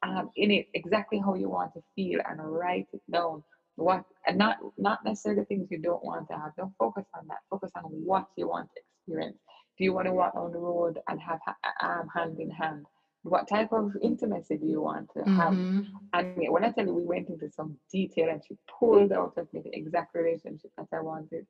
[0.03, 3.43] um, in it exactly how you want to feel and write it down
[3.75, 7.39] what and not not necessarily things you don't want to have don't focus on that
[7.49, 9.37] focus on what you want to experience
[9.77, 11.39] do you want to walk on the road and have
[11.81, 12.85] um, hand in hand
[13.23, 15.81] what type of intimacy do you want to have mm-hmm.
[16.13, 19.51] and when i tell you we went into some detail and she pulled out of
[19.53, 21.45] me the exact relationship that i wanted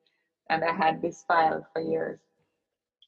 [0.48, 2.18] and i had this file for years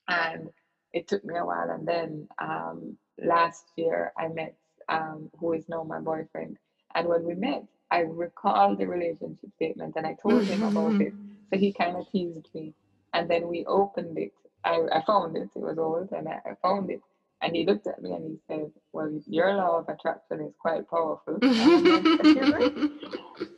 [0.08, 0.48] and
[0.92, 4.54] it took me a while and then um, last year i met
[4.88, 6.56] um, who is now my boyfriend
[6.94, 11.12] and when we met I recalled the relationship statement and I told him about it.
[11.50, 12.72] So he kind of teased me.
[13.12, 14.32] And then we opened it.
[14.64, 15.50] I, I found it.
[15.54, 17.02] It was old and I, I found it.
[17.42, 20.88] And he looked at me and he said, Well, your law of attraction is quite
[20.88, 21.38] powerful.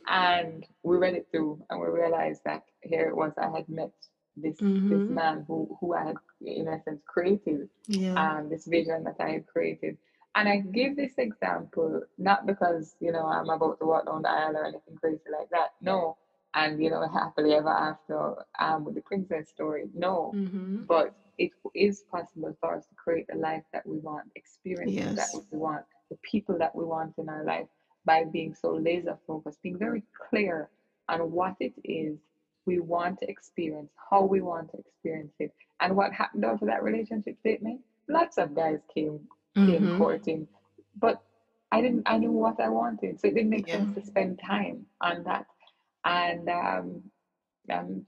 [0.07, 3.91] and we read it through and we realized that here it was I had met
[4.35, 4.89] this mm-hmm.
[4.89, 8.15] this man who, who I had in essence created yeah.
[8.15, 9.97] um, this vision that I had created.
[10.35, 14.29] And I give this example not because, you know, I'm about to walk down the
[14.29, 15.69] aisle or anything crazy like that.
[15.79, 16.17] No.
[16.53, 19.85] And, you know, happily ever after um, with the princess story.
[19.93, 20.33] No.
[20.35, 20.83] Mm-hmm.
[20.83, 25.15] But it is possible for us to create the life that we want, experiences yes.
[25.33, 27.67] that we want, the people that we want in our life
[28.05, 30.69] by being so laser focused, being very clear
[31.09, 32.17] on what it is
[32.65, 35.51] we want to experience, how we want to experience it.
[35.79, 37.81] And what happened after that relationship statement?
[38.07, 39.19] Lots of guys came
[39.55, 39.69] mm-hmm.
[39.69, 40.47] in courting.
[40.97, 41.21] But
[41.71, 43.19] I didn't I knew what I wanted.
[43.19, 43.77] So it didn't make yeah.
[43.77, 45.45] sense to spend time on that.
[46.03, 47.03] And um
[47.67, 48.05] and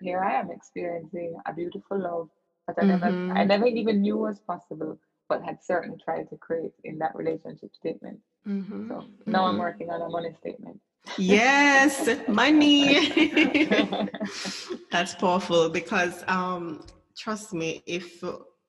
[0.00, 2.28] here I am experiencing a beautiful love
[2.68, 3.36] that I never mm-hmm.
[3.36, 7.74] I never even knew was possible, but had certainly tried to create in that relationship
[7.74, 8.18] statement.
[8.46, 8.88] Mm-hmm.
[8.88, 9.60] So now I'm mm-hmm.
[9.60, 10.80] working on a money statement.
[11.16, 13.10] yes, money.
[14.92, 16.84] That's powerful because um
[17.16, 18.22] trust me, if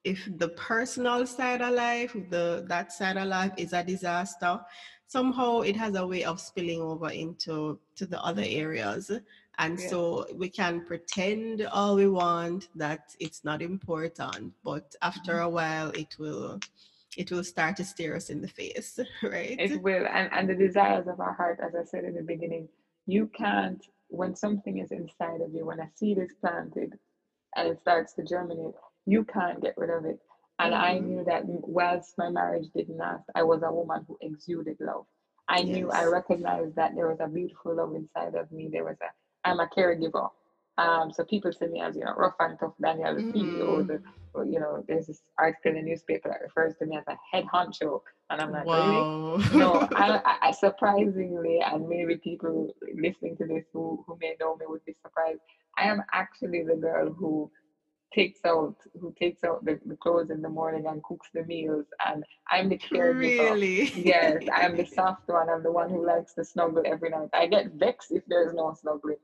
[0.03, 4.59] if the personal side of life, the that side of life is a disaster,
[5.07, 9.11] somehow it has a way of spilling over into to the other areas.
[9.59, 9.89] And yeah.
[9.89, 15.43] so we can pretend all we want that it's not important, but after mm-hmm.
[15.43, 16.59] a while it will
[17.17, 19.57] it will start to stare us in the face, right?
[19.59, 20.07] It will.
[20.07, 22.69] And and the desires of our heart, as I said in the beginning,
[23.05, 26.97] you can't when something is inside of you, when a seed is planted
[27.55, 30.19] and it starts to germinate, you can't get rid of it.
[30.59, 30.83] And mm-hmm.
[30.83, 35.05] I knew that whilst my marriage didn't last, I was a woman who exuded love.
[35.47, 35.67] I yes.
[35.67, 38.69] knew I recognized that there was a beautiful love inside of me.
[38.71, 39.09] There was a
[39.45, 40.29] I'm a caregiver.
[40.77, 43.21] Um, so people see me as you know rough and tough Danielle, the.
[43.23, 43.87] CEO.
[43.87, 44.01] The,
[44.45, 47.45] you know, there's this article in the newspaper that refers to me as a head
[47.53, 47.99] honcho,
[48.29, 49.35] and I'm like, wow.
[49.35, 49.59] really?
[49.59, 54.65] No, I, I, surprisingly, and maybe people listening to this who who may know me
[54.67, 55.41] would be surprised.
[55.77, 57.51] I am actually the girl who
[58.13, 61.85] takes out who takes out the, the clothes in the morning and cooks the meals
[62.07, 63.51] and I'm the caregiver.
[63.51, 63.91] Really?
[63.95, 65.49] Yes, I'm the soft one.
[65.49, 67.29] I'm the one who likes to snuggle every night.
[67.33, 69.17] I get vexed if there's no snuggling.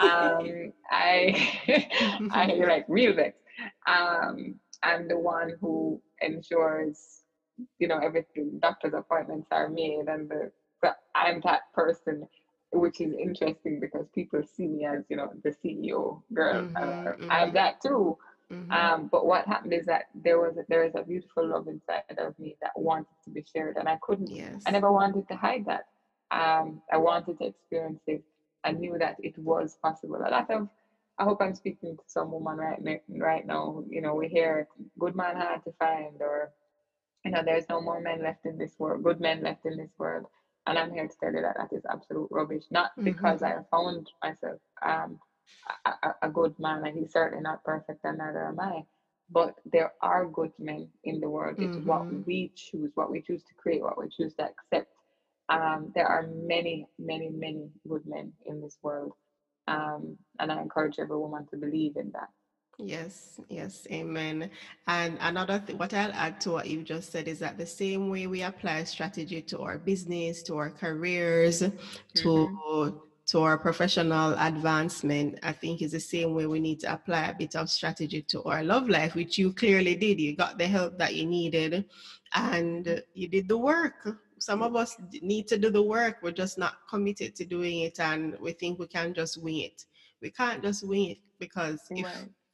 [0.00, 3.40] Um I I like real vexed.
[3.86, 7.22] Um I'm the one who ensures,
[7.78, 10.50] you know, everything doctor's appointments are made and the
[11.14, 12.28] I'm that person
[12.72, 16.64] which is interesting because people see me as you know the CEO girl.
[16.64, 17.30] Mm-hmm, uh, mm-hmm.
[17.30, 18.18] I'm that too.
[18.52, 18.70] Mm-hmm.
[18.70, 22.02] Um, but what happened is that there was a, there is a beautiful love inside
[22.18, 24.30] of me that wanted to be shared, and I couldn't.
[24.30, 24.62] Yes.
[24.66, 25.86] I never wanted to hide that.
[26.30, 28.22] Um, I wanted to experience it.
[28.66, 30.16] I knew that it was possible.
[30.16, 30.68] A lot of
[31.18, 33.84] I hope I'm speaking to some woman right right now.
[33.88, 36.50] You know, we hear good man hard to find, or
[37.24, 39.92] you know, there's no more men left in this world, good men left in this
[39.98, 40.26] world.
[40.66, 42.64] And I'm here to tell you that that is absolute rubbish.
[42.70, 43.04] Not mm-hmm.
[43.04, 45.20] because I found myself um,
[45.86, 48.82] a, a, good man, and he's certainly not perfect, and neither am I.
[49.30, 51.56] But there are good men in the world.
[51.58, 51.88] It's mm-hmm.
[51.88, 54.92] what we choose, what we choose to create, what we choose to accept.
[55.48, 59.12] Um, there are many, many, many good men in this world.
[59.68, 62.28] Um, and I encourage every woman to believe in that.
[62.78, 64.50] Yes, yes, amen.
[64.86, 68.10] And another thing, what I'll add to what you just said is that the same
[68.10, 71.76] way we apply strategy to our business, to our careers, mm-hmm.
[72.16, 77.24] to to our professional advancement, I think is the same way we need to apply
[77.26, 80.20] a bit of strategy to our love life, which you clearly did.
[80.20, 81.86] You got the help that you needed
[82.34, 84.16] and you did the work.
[84.38, 86.18] Some of us need to do the work.
[86.22, 89.84] We're just not committed to doing it and we think we can just wing it.
[90.20, 92.06] We can't just wing it because if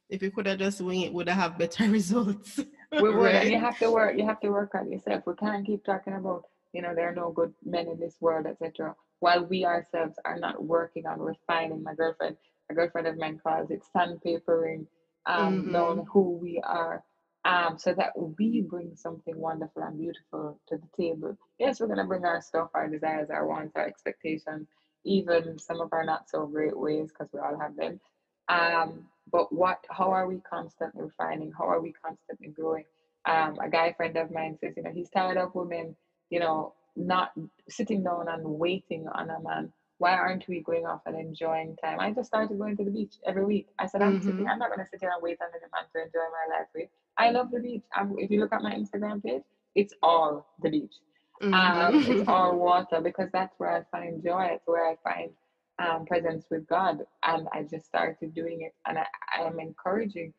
[0.09, 2.59] if you could have just wing it, would have better results.
[2.91, 3.15] we would.
[3.15, 3.51] Right?
[3.51, 4.17] You have to work.
[4.17, 5.23] You have to work on yourself.
[5.25, 6.43] We can't keep talking about
[6.73, 8.95] you know there are no good men in this world, etc.
[9.19, 11.81] While we ourselves are not working on refining.
[11.81, 12.37] My girlfriend,
[12.69, 14.85] a girlfriend of mine calls it sandpapering
[15.25, 15.71] um, mm-hmm.
[15.71, 17.03] knowing who we are.
[17.45, 21.37] Um, so that we bring something wonderful and beautiful to the table.
[21.59, 24.69] Yes, we're gonna bring our stuff, our desires, our wants, our expectations,
[25.03, 27.99] even some of our not so great ways, because we all have them.
[28.47, 32.83] Um, but what how are we constantly refining how are we constantly growing
[33.25, 35.95] um, a guy friend of mine says you know he's tired of women
[36.29, 37.31] you know not
[37.69, 41.99] sitting down and waiting on a man why aren't we going off and enjoying time
[41.99, 44.29] i just started going to the beach every week i said i'm mm-hmm.
[44.29, 46.57] sitting i'm not going to sit here and wait on a man to enjoy my
[46.57, 49.43] life with i love the beach I'm, if you look at my instagram page
[49.75, 50.93] it's all the beach
[51.41, 51.53] mm-hmm.
[51.53, 55.31] um, it's all water because that's where i find joy it's where i find
[55.79, 56.99] um, presence with God.
[57.23, 58.73] And I just started doing it.
[58.85, 59.05] And I,
[59.37, 60.33] I am encouraging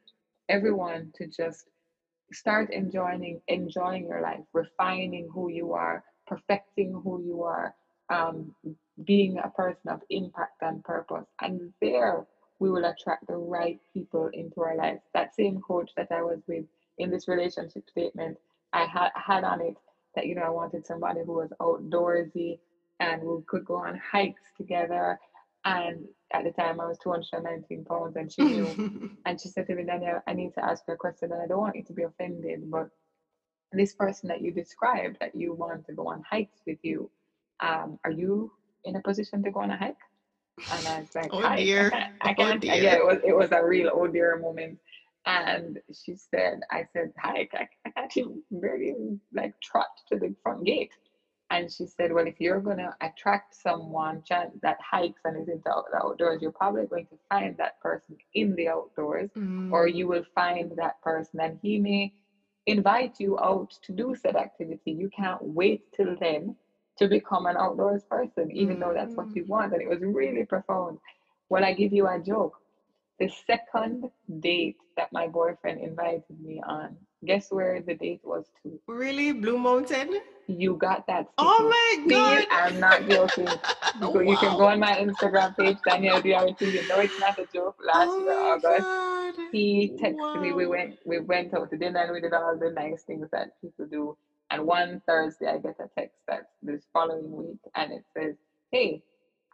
[0.49, 1.67] everyone to just
[2.33, 7.75] start enjoying enjoying your life, refining who you are, perfecting who you are,
[8.11, 8.55] um,
[9.05, 11.27] being a person of impact and purpose.
[11.41, 12.27] And there
[12.59, 15.03] we will attract the right people into our lives.
[15.15, 16.65] That same coach that I was with
[16.99, 18.39] in this relationship statement,
[18.73, 19.77] I had had on it
[20.15, 22.59] that you know I wanted somebody who was outdoorsy,
[23.01, 25.19] and we could go on hikes together.
[25.65, 29.11] And at the time, I was 219 pounds, and she knew.
[29.27, 31.47] and she said to me, Danielle, I need to ask you a question, and I
[31.47, 32.91] don't want you to be offended, but
[33.73, 37.11] this person that you described that you want to go on hikes with you,
[37.61, 38.53] um, are you
[38.85, 39.97] in a position to go on a hike?
[40.71, 41.91] And I was like, oh dear,
[42.21, 42.57] I can't.
[42.57, 42.75] Oh, dear.
[42.75, 44.79] Yeah, it was it was a real oh dear moment.
[45.27, 47.53] And she said, I said, hike.
[47.55, 48.95] I, I can't even barely
[49.33, 50.93] like trot to the front gate.
[51.51, 55.63] And she said, Well, if you're going to attract someone that hikes and is into
[55.93, 59.71] the outdoors, you're probably going to find that person in the outdoors, mm.
[59.71, 62.13] or you will find that person and he may
[62.67, 64.93] invite you out to do said activity.
[64.93, 66.57] You can't wait till then
[66.99, 69.49] to become an outdoors person, even though that's what you mm.
[69.49, 69.73] want.
[69.73, 70.99] And it was really profound.
[71.49, 72.61] Well, I give you a joke.
[73.19, 78.81] The second date that my boyfriend invited me on, guess where the date was to?
[78.87, 79.33] Really?
[79.33, 80.21] Blue Mountain?
[80.47, 81.29] you got that.
[81.39, 82.47] Oh my god!
[82.51, 83.49] I'm not joking.
[84.01, 84.21] You, wow.
[84.23, 86.61] you, can go on my Instagram page, Danielle DRT.
[86.63, 87.77] You know it's not a joke.
[87.87, 89.35] Last oh year August, god.
[89.53, 90.41] he texted wow.
[90.41, 90.53] me.
[90.53, 93.61] We went we went out to dinner and we did all the nice things that
[93.61, 94.17] people do.
[94.55, 98.37] And one Thursday, I get a text that this following week, and it says,
[98.71, 99.03] "Hey,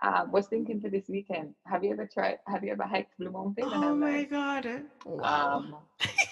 [0.03, 1.55] uh, was thinking for this weekend.
[1.65, 2.39] Have you ever tried?
[2.47, 4.83] Have you ever hiked Blue Mountain?" And oh I'm my like, god!
[5.07, 5.57] Wow.
[5.57, 5.77] Um,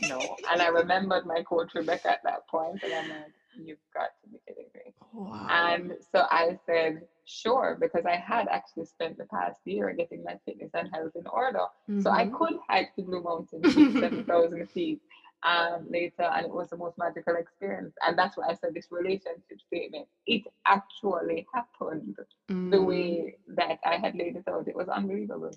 [0.03, 0.19] no.
[0.53, 4.31] and I remembered my coach Rebecca at that point, and I'm like, you've got to
[4.31, 4.93] be kidding me.
[5.15, 5.47] Wow.
[5.51, 10.37] And so I said, sure, because I had actually spent the past year getting my
[10.45, 11.61] fitness and health in order.
[11.91, 12.03] Mm-hmm.
[12.03, 12.37] So I mm-hmm.
[12.37, 13.65] could hike the Blue Mountain
[14.01, 15.01] 7,000 feet
[15.43, 17.95] um, later, and it was the most magical experience.
[18.07, 20.07] And that's why I said this relationship statement.
[20.27, 22.17] It actually happened
[22.51, 22.71] mm-hmm.
[22.71, 24.69] the way that I had laid it out.
[24.69, 25.53] It was unbelievable.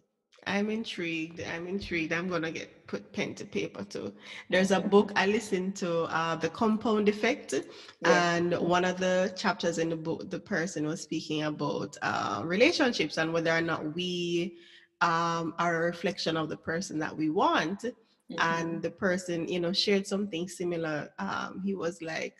[0.48, 1.42] I'm intrigued.
[1.42, 2.12] I'm intrigued.
[2.12, 4.12] I'm gonna get put pen to paper too.
[4.50, 7.54] There's a book I listened to, uh, The Compound Effect,
[8.06, 13.18] and one of the chapters in the book, the person was speaking about uh, relationships
[13.18, 14.58] and whether or not we
[15.02, 17.86] um, are a reflection of the person that we want.
[18.32, 18.62] Mm-hmm.
[18.62, 21.10] And the person, you know, shared something similar.
[21.20, 22.38] Um, he was like,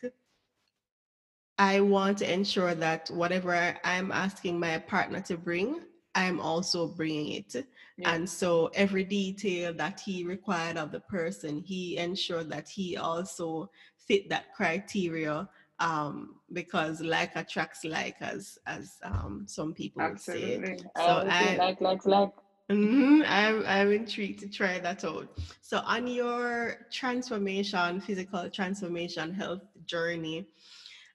[1.58, 5.82] I want to ensure that whatever I'm asking my partner to bring,
[6.16, 7.66] I'm also bringing it.
[7.98, 8.14] Yeah.
[8.14, 13.70] And so every detail that he required of the person, he ensured that he also
[13.96, 15.48] fit that criteria
[15.80, 20.58] um, because like attracts like as as um, some people Absolutely.
[20.58, 20.86] would say.
[20.96, 22.32] So I, like like like.
[22.72, 25.28] Mm-hmm, I'm I'm intrigued to try that out.
[25.62, 30.48] So on your transformation, physical transformation, health journey,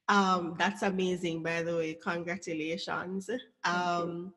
[0.09, 1.42] um, that's amazing.
[1.42, 3.31] By the way, congratulations.
[3.64, 4.35] Um,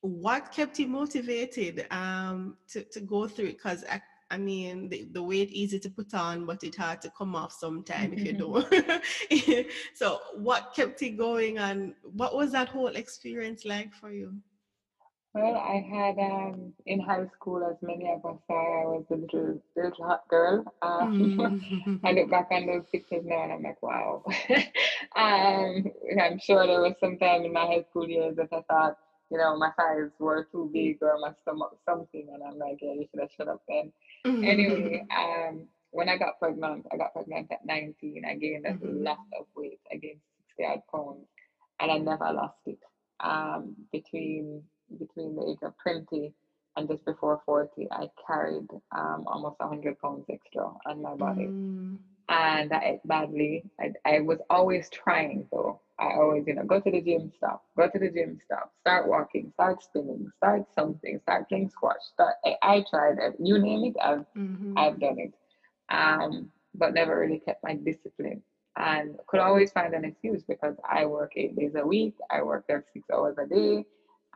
[0.00, 3.56] what kept you motivated um, to, to go through it?
[3.56, 7.12] Because I, I mean, the, the weight easy to put on, but it hard to
[7.16, 9.66] come off sometime if you don't.
[9.94, 14.34] so, what kept you going, and what was that whole experience like for you?
[15.38, 19.14] Well, I had um, in high school, as many of us are, I was a
[19.14, 20.64] little little hot girl.
[20.82, 22.00] Um.
[22.04, 24.24] I look back on those pictures now, and I'm like, wow.
[25.16, 25.84] um,
[26.20, 28.98] I'm sure there was some time in my high school years that I thought
[29.30, 32.94] you know, my thighs were too big or my stomach something, and I'm like, yeah,
[32.94, 33.92] you should have shut up then.
[34.26, 34.44] Mm-hmm.
[34.44, 38.24] Anyway, um, when I got pregnant, I got pregnant at 19.
[38.24, 39.04] I gained a mm-hmm.
[39.04, 39.80] lot of weight.
[39.92, 40.20] I gained
[40.56, 41.26] 60 odd pounds,
[41.80, 42.78] and I never lost it.
[43.20, 44.62] Um, between
[44.98, 46.32] between the age of 20
[46.76, 51.46] and just before 40, I carried um, almost 100 pounds extra on my body.
[51.46, 51.98] Mm.
[52.28, 53.64] And I ate badly.
[53.80, 55.80] I, I was always trying, though.
[55.98, 59.08] I always, you know, go to the gym, stop, go to the gym, stop, start
[59.08, 61.96] walking, start spinning, start something, start playing squash.
[62.12, 63.34] Start, I, I tried it.
[63.40, 64.76] You name it, I've, mm-hmm.
[64.76, 65.34] I've done it.
[65.88, 68.42] Um, but never really kept my discipline
[68.78, 72.64] and could always find an excuse because I work eight days a week, I work
[72.68, 73.84] there six hours a day,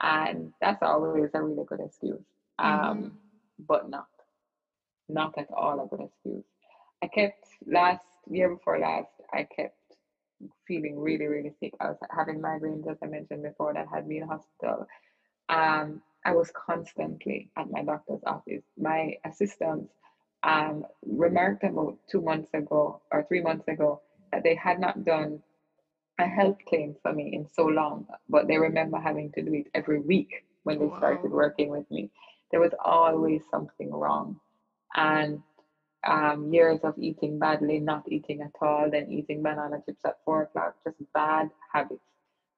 [0.01, 2.22] and that's always a really good excuse.
[2.59, 3.09] Um, mm-hmm.
[3.66, 4.09] But not,
[5.09, 6.45] not at all a good excuse.
[7.03, 9.76] I kept last year before last, I kept
[10.66, 11.74] feeling really, really sick.
[11.80, 14.86] I was having migraines, as I mentioned before, that had me in hospital.
[15.49, 18.62] Um, I was constantly at my doctor's office.
[18.78, 19.93] My assistants
[20.43, 24.01] um, remarked about two months ago or three months ago
[24.32, 25.43] that they had not done
[26.18, 29.68] a health claim for me in so long, but they remember having to do it
[29.74, 30.98] every week when they wow.
[30.98, 32.10] started working with me.
[32.50, 34.38] There was always something wrong.
[34.94, 35.42] And
[36.06, 40.42] um, years of eating badly, not eating at all, then eating banana chips at four
[40.42, 42.02] o'clock, just bad habits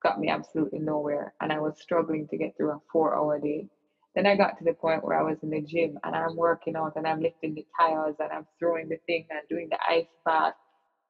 [0.04, 1.34] got me absolutely nowhere.
[1.40, 3.66] And I was struggling to get through a four hour day.
[4.14, 6.76] Then I got to the point where I was in the gym and I'm working
[6.76, 10.06] out and I'm lifting the tires and I'm throwing the thing and doing the ice
[10.24, 10.54] bath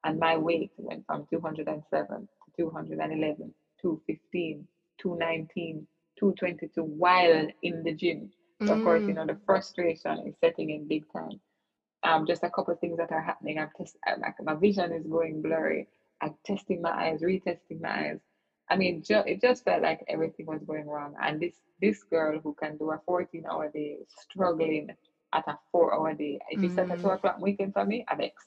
[0.05, 2.27] and my weight went from 207 to
[2.57, 4.67] 211, 215,
[4.99, 5.87] 219,
[6.17, 8.29] 222 while in the gym.
[8.61, 8.77] So mm.
[8.77, 9.15] of course, you mm.
[9.15, 11.41] know, the frustration is setting in big time.
[12.03, 13.57] Um, just a couple of things that are happening.
[13.57, 15.87] I'm test, like my vision is going blurry.
[16.21, 18.19] I'm testing my eyes, retesting my eyes.
[18.69, 21.15] I mean, ju- it just felt like everything was going wrong.
[21.21, 24.89] And this this girl who can do a 14 hour day, struggling
[25.33, 26.39] at a four hour day.
[26.51, 26.93] If you mm.
[26.93, 28.45] a two o'clock weekend for me, I'm next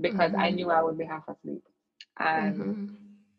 [0.00, 0.40] because mm-hmm.
[0.40, 1.62] I knew I would be half asleep.
[2.18, 2.86] And mm-hmm.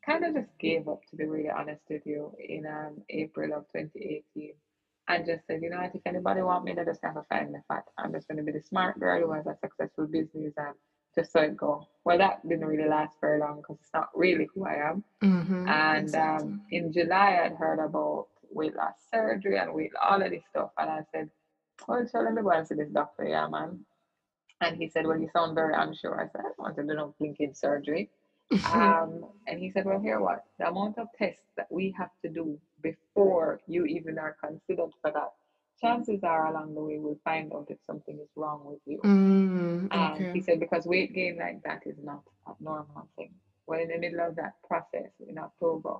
[0.05, 3.65] kind of just gave up, to be really honest with you, in um, April of
[3.75, 4.53] 2018.
[5.07, 7.53] And just said, you know what, if anybody want me, they just have to find
[7.53, 7.83] the fat.
[7.97, 10.75] I'm just going to be the smart girl who has a successful business and
[11.15, 11.87] just so it go.
[12.05, 15.03] Well, that didn't really last very long because it's not really who I am.
[15.23, 15.67] Mm-hmm.
[15.67, 16.47] And exactly.
[16.47, 20.71] um, in July, I'd heard about weight loss surgery and weight all of this stuff.
[20.77, 21.29] And I said,
[21.87, 23.27] well, so let me go and see this doctor.
[23.27, 23.79] Yeah, man.
[24.61, 26.19] And he said, Well, you sound very unsure.
[26.19, 28.09] I said, I don't want to do blinking surgery.
[28.73, 30.43] um, and he said, Well, here what?
[30.57, 35.11] The amount of tests that we have to do before you even are considered for
[35.11, 35.33] that,
[35.79, 39.01] chances are along the way we'll find out if something is wrong with you.
[39.03, 40.25] Mm, okay.
[40.25, 43.31] And he said, Because weight gain like that is not a normal thing.
[43.67, 45.97] Well, in the middle of that process in October,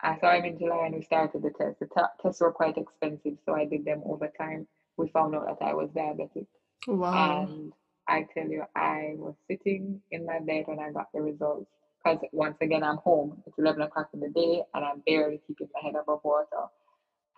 [0.00, 1.78] I saw him in July and we started the test.
[1.78, 4.66] The t- tests were quite expensive, so I did them over time.
[4.96, 6.46] We found out that I was diabetic.
[6.88, 7.42] Wow.
[7.42, 7.72] And
[8.08, 11.70] I tell you, I was sitting in my bed when I got the results.
[12.04, 13.42] Because once again, I'm home.
[13.46, 16.66] It's 11 o'clock in the day and I'm barely keeping my head above water.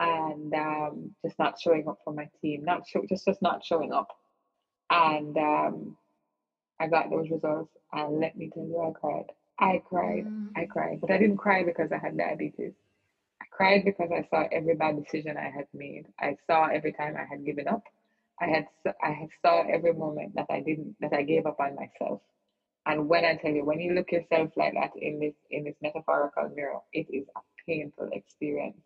[0.00, 3.92] And um, just not showing up for my team, not show, just just not showing
[3.92, 4.08] up.
[4.90, 5.96] And um,
[6.80, 9.26] I got those results, and let me tell you, I cried.
[9.58, 10.26] I cried.
[10.26, 10.48] Mm.
[10.56, 12.72] I cried, but I didn't cry because I had diabetes.
[13.40, 16.06] I cried because I saw every bad decision I had made.
[16.20, 17.84] I saw every time I had given up.
[18.40, 18.66] I had
[19.02, 22.20] I had saw every moment that I didn't that I gave up on myself.
[22.86, 25.76] And when I tell you, when you look yourself like that in this in this
[25.80, 28.80] metaphorical mirror, it is a painful experience.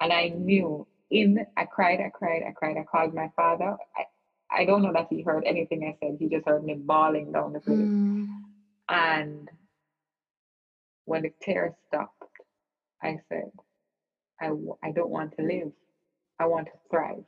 [0.00, 2.76] And I knew in I cried, I cried, I cried.
[2.76, 3.76] I called my father.
[3.96, 6.16] I, I don't know that he heard anything I said.
[6.18, 7.78] He just heard me bawling down the place.
[7.78, 8.28] Mm.
[8.88, 9.48] And
[11.04, 12.22] when the tears stopped,
[13.02, 13.50] I said,
[14.40, 14.50] I,
[14.82, 15.72] I don't want to live.
[16.38, 17.24] I want to thrive.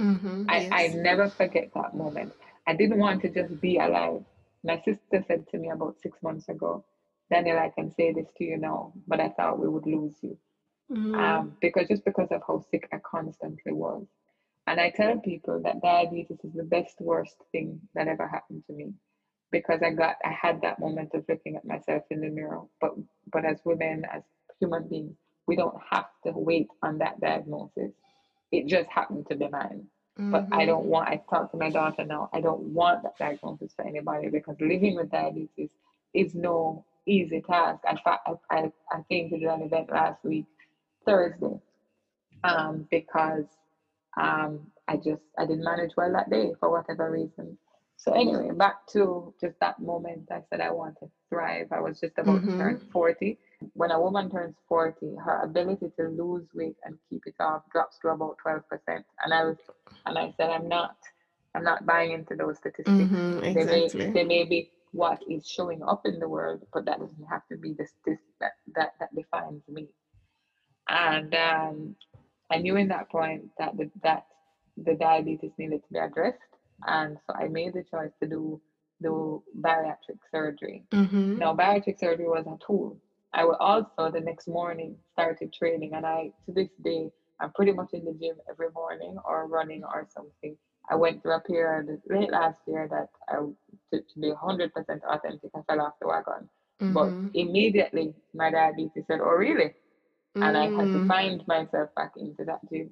[0.00, 0.72] Mm-hmm, I, yes.
[0.72, 2.32] I never forget that moment.
[2.66, 4.24] I didn't want to just be alive.
[4.64, 6.84] My sister said to me about six months ago,
[7.30, 10.36] Danielle, I can say this to you now, but I thought we would lose you.
[10.90, 11.14] Mm-hmm.
[11.14, 14.06] Um, because just because of how sick I constantly was.
[14.66, 18.72] And I tell people that diabetes is the best, worst thing that ever happened to
[18.72, 18.92] me.
[19.52, 22.62] Because I got I had that moment of looking at myself in the mirror.
[22.80, 22.94] But
[23.32, 24.22] but as women, as
[24.60, 27.92] human beings, we don't have to wait on that diagnosis
[28.52, 29.86] it just happened to be mine.
[30.18, 30.32] Mm-hmm.
[30.32, 30.66] But I mm-hmm.
[30.66, 34.28] don't want, I talk to my daughter now, I don't want that diagnosis for anybody
[34.28, 35.70] because living with diabetes
[36.14, 37.80] is no easy task.
[37.86, 40.46] I, I, I came to do an event last week,
[41.06, 41.60] Thursday,
[42.44, 43.44] um, because
[44.20, 47.56] um, I just, I didn't manage well that day for whatever reason.
[47.96, 51.68] So anyway, back to just that moment, I said I want to thrive.
[51.70, 52.52] I was just about mm-hmm.
[52.52, 53.38] to turn 40
[53.74, 57.98] when a woman turns 40, her ability to lose weight and keep it off drops
[58.00, 58.62] to about 12%.
[58.88, 59.56] And I was,
[60.06, 60.96] and I said, I'm not,
[61.54, 62.88] I'm not buying into those statistics.
[62.88, 63.88] Mm-hmm, exactly.
[63.88, 67.26] they, may, they may be what is showing up in the world, but that doesn't
[67.30, 69.88] have to be the statistic that, that, that defines me.
[70.88, 71.96] And um,
[72.50, 74.26] I knew in that point that the, that
[74.76, 76.38] the diabetes needed to be addressed.
[76.86, 78.60] And so I made the choice to do
[79.02, 80.84] do bariatric surgery.
[80.92, 81.38] Mm-hmm.
[81.38, 82.98] Now, bariatric surgery was a tool.
[83.32, 87.10] I will also the next morning started training, and I to this day
[87.40, 90.56] I'm pretty much in the gym every morning or running or something.
[90.90, 93.36] I went through a period late last year that I
[93.92, 94.70] to, to be 100%
[95.08, 96.48] authentic, I fell off the wagon.
[96.80, 96.92] Mm-hmm.
[96.92, 99.74] But immediately my diabetes said, "Oh, really?"
[100.36, 100.42] Mm-hmm.
[100.42, 101.08] And I had to mm.
[101.08, 102.90] find myself back into that gym.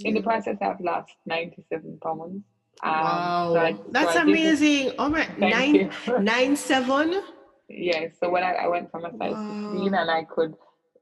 [0.00, 2.42] In the process, I've lost 97 pounds.
[2.82, 4.92] Um, wow, so I, that's so amazing!
[4.98, 7.22] Oh my, nine, nine seven.
[7.70, 9.70] Yeah, so when I, I went from a size wow.
[9.72, 10.54] 16 and I could,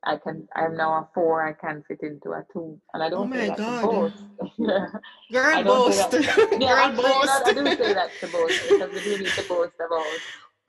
[0.04, 2.78] I can, I'm now a four, I can fit into a two.
[2.92, 3.80] And I don't oh say that God.
[3.80, 4.58] to boast.
[5.32, 6.12] Girl boast.
[6.12, 7.46] yeah, Girl boast.
[7.46, 10.06] I do say that to boast because we do need to boast about.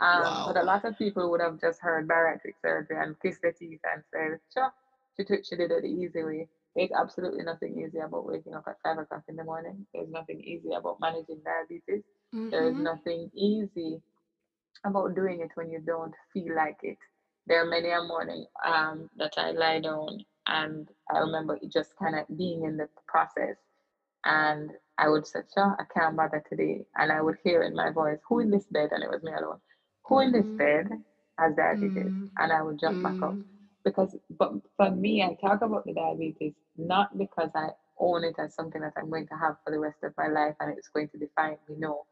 [0.02, 0.52] Um, wow.
[0.54, 3.82] But a lot of people would have just heard bariatric surgery and kissed their teeth
[3.94, 4.72] and said, sure,
[5.18, 6.48] she, took, she did it the easy way.
[6.76, 9.86] There's absolutely nothing easy about waking up at five o'clock in the morning.
[9.94, 12.06] There's nothing easy about managing diabetes.
[12.34, 12.50] Mm-hmm.
[12.52, 12.84] There is mm-hmm.
[12.84, 14.02] nothing easy
[14.86, 16.98] about doing it when you don't feel like it.
[17.48, 22.16] There are many a morning um, that I lie down and I remember just kind
[22.16, 23.58] of being in the process
[24.26, 26.86] and I would say, sure, I can't bother today.
[26.98, 28.90] And I would hear in my voice, who in this bed?
[28.92, 29.60] And it was me alone.
[30.04, 30.58] Who in this mm-hmm.
[30.58, 30.90] bed
[31.38, 32.12] has diabetes?
[32.12, 32.26] Mm-hmm.
[32.38, 33.20] And I would jump mm-hmm.
[33.20, 33.36] back up.
[33.36, 33.42] Mm-hmm.
[33.86, 38.54] Because, but for me, I talk about the diabetes not because I own it as
[38.54, 41.10] something that I'm going to have for the rest of my life and it's going
[41.10, 41.76] to define me.
[41.78, 42.06] No,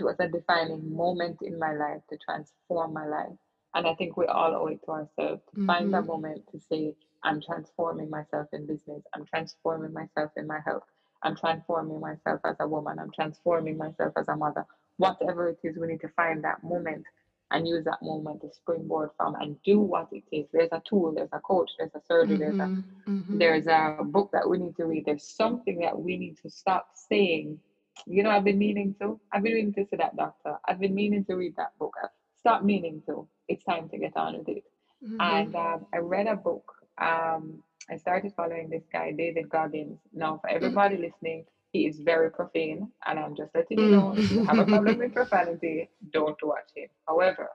[0.00, 3.36] it was a defining moment in my life to transform my life.
[3.74, 5.66] And I think we all owe it to ourselves to mm-hmm.
[5.66, 9.02] find that moment to say, I'm transforming myself in business.
[9.14, 10.84] I'm transforming myself in my health.
[11.22, 12.98] I'm transforming myself as a woman.
[12.98, 14.66] I'm transforming myself as a mother.
[14.98, 17.04] Whatever it is, we need to find that moment
[17.50, 20.50] and use that moment to springboard from and do what it takes.
[20.52, 22.58] There's a tool, there's a coach, there's a surgeon, mm-hmm.
[22.58, 23.38] there's a mm-hmm.
[23.38, 25.06] there's a book that we need to read.
[25.06, 27.58] There's something that we need to stop saying
[28.06, 29.20] you know, I've been meaning to.
[29.32, 30.56] I've been meaning to see that doctor.
[30.66, 31.94] I've been meaning to read that book.
[32.38, 33.28] Stop meaning to.
[33.48, 34.64] It's time to get on with it.
[35.04, 35.20] Mm-hmm.
[35.20, 36.72] And um, I read a book.
[36.98, 39.98] Um, I started following this guy, David Goggins.
[40.12, 41.04] Now, for everybody mm-hmm.
[41.04, 44.64] listening, he is very profane, and I'm just letting you know if you have a
[44.64, 46.88] problem with profanity, don't watch him.
[47.08, 47.48] However,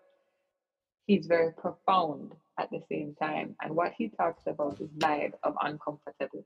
[1.08, 5.56] he's very profound at the same time, and what he talks about is life of
[5.62, 6.46] uncomfortable.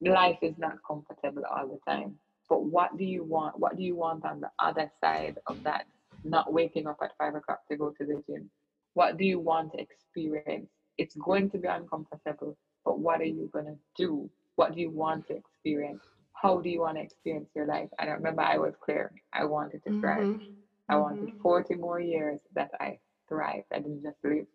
[0.00, 2.14] Life is not comfortable all the time.
[2.48, 3.58] But what do you want?
[3.58, 5.86] What do you want on the other side of that?
[6.24, 8.50] Not waking up at five o'clock to go to the gym.
[8.94, 10.68] What do you want to experience?
[10.98, 14.30] It's going to be uncomfortable, but what are you going to do?
[14.56, 16.02] What do you want to experience?
[16.32, 17.88] How do you want to experience your life?
[17.98, 19.12] And I remember I was clear.
[19.32, 20.22] I wanted to thrive.
[20.22, 20.52] Mm-hmm.
[20.88, 21.40] I wanted mm-hmm.
[21.40, 23.66] 40 more years that I thrived.
[23.72, 24.46] I didn't just live.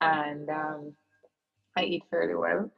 [0.00, 0.92] And um,
[1.76, 2.70] I eat fairly well.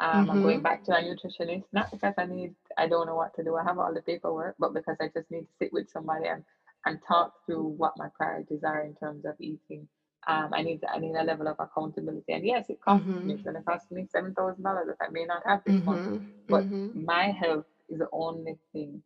[0.00, 0.30] Um, mm-hmm.
[0.30, 0.62] I'm going mm-hmm.
[0.62, 3.56] back to a nutritionist, not because I need, I don't know what to do.
[3.56, 6.44] I have all the paperwork, but because I just need to sit with somebody and,
[6.86, 9.88] and talk through what my priorities are in terms of eating.
[10.26, 13.26] Um, I need I need a level of accountability, and yes, it costs mm-hmm.
[13.26, 13.34] me.
[13.34, 15.84] It's going to cost me seven thousand dollars that I may not have this mm-hmm.
[15.84, 16.22] month.
[16.48, 17.04] But mm-hmm.
[17.04, 19.02] my health is the only thing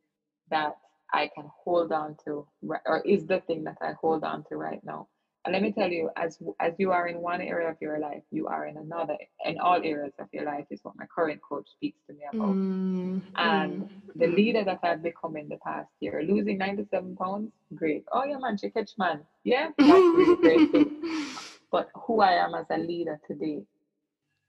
[0.50, 0.76] that
[1.12, 2.46] I can hold on to,
[2.86, 5.08] or is the thing that I hold on to right now.
[5.48, 8.22] And let me tell you, as as you are in one area of your life,
[8.30, 9.16] you are in another.
[9.46, 12.54] In all areas of your life is what my current coach speaks to me about.
[12.54, 13.18] Mm-hmm.
[13.34, 18.04] And the leader that I've become in the past year, losing 97 pounds, great.
[18.12, 19.20] Oh yeah, man, she catch man.
[19.42, 21.24] Yeah, that's really great too.
[21.72, 23.62] But who I am as a leader today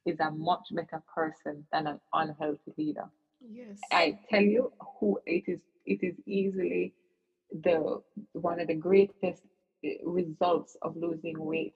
[0.05, 3.05] is a much better person than an unhealthy leader.
[3.49, 3.79] Yes.
[3.89, 6.93] I tell you who it is it is easily
[7.63, 8.01] the
[8.33, 9.43] one of the greatest
[10.03, 11.75] results of losing weight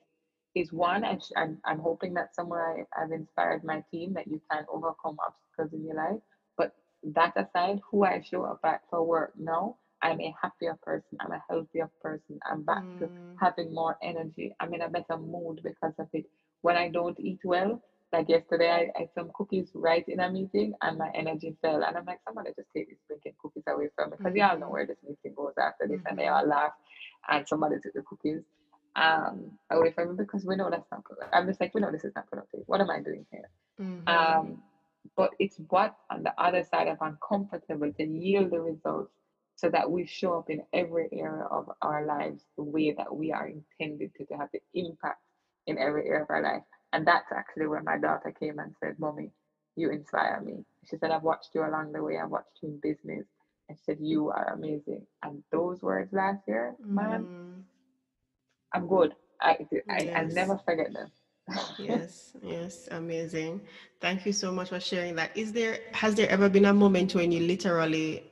[0.56, 4.42] is one I am I'm hoping that somewhere I, have inspired my team that you
[4.52, 6.22] can overcome obstacles in your life
[6.58, 11.18] but that aside who i show up at for work now i'm a happier person
[11.20, 13.00] i'm a healthier person i'm back mm.
[13.00, 16.26] to having more energy i'm in a better mood because of it
[16.62, 17.82] when i don't eat well
[18.14, 21.98] like yesterday I, ate some cookies right in a meeting and my energy fell and
[21.98, 24.38] i'm like somebody just take these freaking cookies away from me because mm-hmm.
[24.38, 26.08] y'all know where this meeting goes after this mm-hmm.
[26.08, 26.72] and they all laugh
[27.30, 28.42] and somebody took the cookies
[28.96, 31.18] um, away from me because we know that's not good.
[31.32, 32.62] I'm just like, we know this is not productive.
[32.68, 33.50] What am I doing here?
[33.82, 34.08] Mm-hmm.
[34.08, 34.62] Um,
[35.16, 39.12] but it's what on the other side of uncomfortable to yield the results
[39.56, 43.32] so that we show up in every area of our lives the way that we
[43.32, 45.20] are intended to, to have the impact
[45.68, 46.64] in every area of our life.
[46.92, 49.32] And that's actually where my daughter came and said, Mommy,
[49.76, 50.64] you inspire me.
[50.90, 52.18] She said, I've watched you along the way.
[52.18, 53.26] I've watched you in business.
[53.70, 55.06] I said, You are amazing.
[55.24, 57.62] And those words last year, man, mm.
[58.74, 59.14] I'm good.
[59.42, 59.58] I,
[59.90, 60.14] I, yes.
[60.16, 61.12] I'll never forget them.
[61.78, 63.62] yes, yes, amazing.
[64.00, 65.36] Thank you so much for sharing that.
[65.36, 68.32] Is there has there ever been a moment when you literally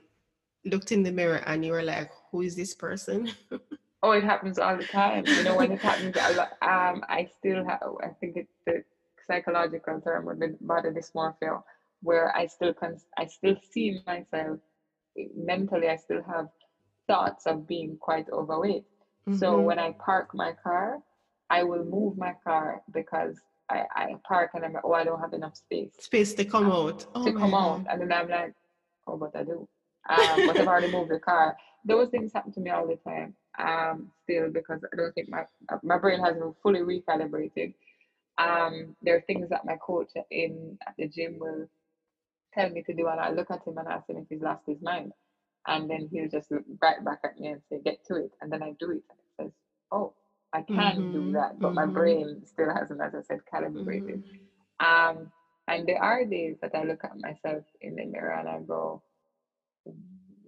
[0.65, 3.31] looked in the mirror and you were like, who is this person?
[4.03, 5.25] oh, it happens all the time.
[5.25, 8.83] You know, when it happens, um, I still have, I think it's the
[9.27, 11.61] psychological term with the body dysmorphia,
[12.01, 14.59] where I still can, I still see myself
[15.35, 16.47] mentally, I still have
[17.07, 18.85] thoughts of being quite overweight.
[19.27, 19.37] Mm-hmm.
[19.37, 20.99] So when I park my car,
[21.49, 23.35] I will move my car because
[23.69, 25.91] I, I park and I'm like, oh, I don't have enough space.
[25.99, 27.05] Space to come um, out.
[27.15, 27.85] Oh, to come out.
[27.89, 28.53] And then I'm like,
[29.07, 29.67] oh, but I do.
[30.09, 31.55] Um, but I've already moved the car.
[31.85, 33.35] Those things happen to me all the time.
[33.59, 35.43] Um, still because I don't think my
[35.83, 37.73] my brain hasn't fully recalibrated.
[38.37, 41.67] Um, there are things that my coach in at the gym will
[42.53, 44.63] tell me to do, and I look at him and ask him if he's lost
[44.67, 45.11] his mind,
[45.67, 48.51] and then he'll just look right back at me and say, "Get to it," and
[48.51, 49.51] then I do it, and it says,
[49.91, 50.13] "Oh,
[50.53, 51.11] I can mm-hmm.
[51.11, 51.75] do that," but mm-hmm.
[51.75, 54.23] my brain still hasn't, as I said, calibrated.
[54.25, 55.17] Mm-hmm.
[55.19, 55.31] Um,
[55.67, 59.01] and there are days that I look at myself in the mirror and I go,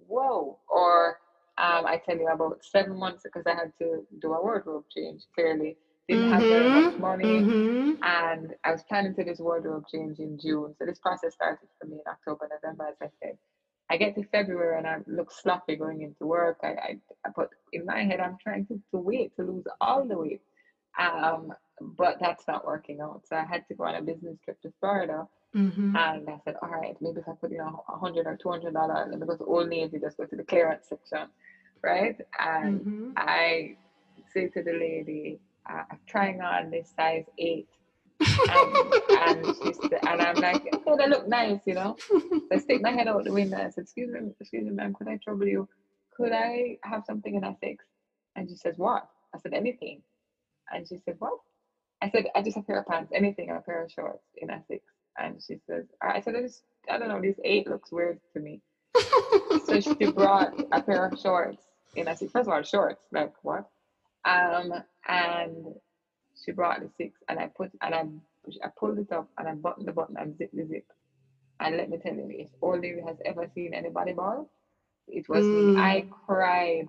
[0.06, 0.58] whoa.
[0.68, 1.18] Or
[1.56, 5.22] um, I tell you about seven months because I had to do a wardrobe change.
[5.34, 5.76] Clearly,
[6.08, 6.32] didn't mm-hmm.
[6.32, 8.02] have very much money, mm-hmm.
[8.02, 10.74] and I was planning to do this wardrobe change in June.
[10.78, 13.38] So this process started for me in October, November, as I said.
[13.90, 16.58] I get to February and I look sloppy going into work.
[16.62, 16.96] I, I,
[17.26, 20.40] I put in my head I'm trying to, to wait to lose all the weight,
[20.98, 23.22] um, but that's not working out.
[23.28, 25.96] So I had to go on a business trip to Florida Mm-hmm.
[25.96, 28.74] And I said, all right, maybe if I put in a hundred or two hundred
[28.74, 31.28] dollars, let me go to Old Navy, just go to the clearance section,
[31.82, 32.16] right?
[32.40, 33.10] And mm-hmm.
[33.16, 33.76] I
[34.32, 35.38] say to the lady,
[35.68, 37.68] uh, I'm trying on this size eight.
[38.20, 38.76] and,
[39.26, 41.96] and, and I'm like, okay, they look nice, you know.
[42.08, 44.70] So I stick my head out the window and I said, excuse me, excuse me,
[44.70, 45.68] ma'am, could I trouble you?
[46.16, 47.84] Could I have something in a six?
[48.36, 49.08] And she says, what?
[49.34, 50.02] I said, anything.
[50.72, 51.38] And she said, what?
[52.02, 54.62] I said, I just a pair of pants, anything, a pair of shorts in a
[54.68, 54.84] six.
[55.18, 58.40] And she says, I said, I just, I don't know, this eight looks weird to
[58.40, 58.60] me.
[59.66, 61.62] so she brought a pair of shorts.
[61.96, 63.68] And I said, first of all, shorts, like what?
[64.24, 64.72] Um,
[65.06, 65.74] and
[66.44, 68.04] she brought the six and I put, and I,
[68.64, 70.86] I pulled it up and I buttoned the button and zipped the zip.
[71.60, 74.50] And let me tell you, if only has ever seen anybody ball,
[75.08, 75.74] it was mm.
[75.74, 75.80] me.
[75.80, 76.88] I cried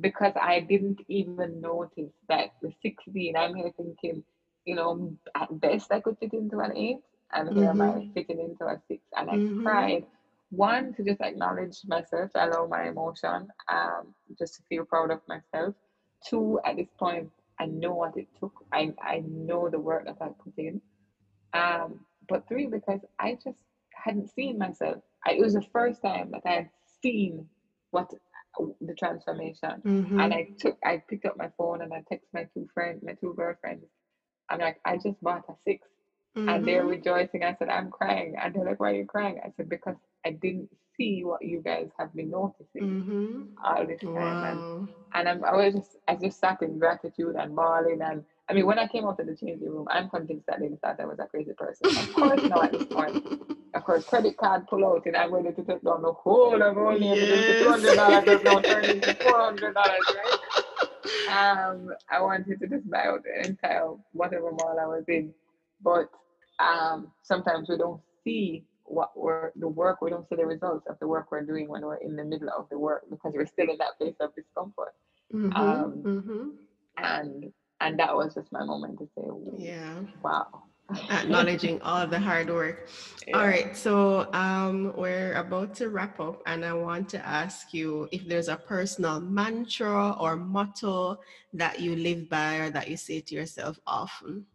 [0.00, 4.22] because I didn't even notice that the 16, I'm here thinking,
[4.64, 7.00] you know, at best I could fit into an eight
[7.32, 7.80] and here mm-hmm.
[7.80, 9.02] am I fitting into a six.
[9.16, 9.62] And I mm-hmm.
[9.64, 10.06] cried.
[10.50, 15.20] One, to just acknowledge myself, to allow my emotion, um, just to feel proud of
[15.28, 15.74] myself.
[16.26, 17.30] Two, at this point,
[17.60, 18.64] I know what it took.
[18.72, 20.80] I, I know the work that I put in.
[21.52, 23.58] Um, but three, because I just
[23.94, 24.98] hadn't seen myself.
[25.26, 26.70] I, it was the first time that I had
[27.02, 27.48] seen
[27.90, 28.12] what
[28.80, 29.82] the transformation.
[29.84, 30.20] Mm-hmm.
[30.20, 33.12] And I took, I picked up my phone and I texted my two friends, my
[33.12, 33.84] two girlfriends.
[34.50, 35.86] I'm like, I just bought a six.
[36.36, 36.48] Mm-hmm.
[36.48, 36.90] And they're mm-hmm.
[36.90, 37.44] rejoicing.
[37.44, 38.34] I said, I'm crying.
[38.40, 39.40] And they're like, Why are you crying?
[39.44, 43.42] I said, Because I didn't see what you guys have been noticing mm-hmm.
[43.64, 44.14] all this time.
[44.14, 44.76] Wow.
[44.80, 48.02] And, and I'm, I was just, I just sat in gratitude and bawling.
[48.02, 50.68] And I mean, when I came out of the changing room, I'm convinced that they
[50.82, 51.86] thought I was a crazy person.
[51.86, 53.24] Of course, now at this point,
[53.74, 56.76] of course, credit card pull out, and I'm ready to take down the whole of
[56.76, 57.64] only yes.
[57.64, 60.38] $200 does now turn into $400, right?
[61.28, 65.32] Um, I wanted to just buy out the entire whatever mall I was in.
[65.82, 66.10] But
[66.58, 70.98] um, sometimes we don't see what we're the work we don't see the results of
[71.00, 73.68] the work we're doing when we're in the middle of the work because we're still
[73.68, 74.94] in that place of discomfort
[75.32, 76.48] mm-hmm, um, mm-hmm.
[76.98, 79.26] and and that was just my moment to say
[79.56, 80.46] yeah wow
[81.10, 82.88] acknowledging all the hard work
[83.26, 83.38] yeah.
[83.38, 88.08] all right so um, we're about to wrap up and i want to ask you
[88.10, 91.18] if there's a personal mantra or motto
[91.52, 94.46] that you live by or that you say to yourself often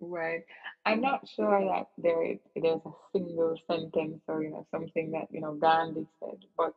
[0.00, 0.44] Right.
[0.86, 5.40] I'm not sure that there there's a single sentence or you know something that you
[5.40, 6.74] know Gandhi said, but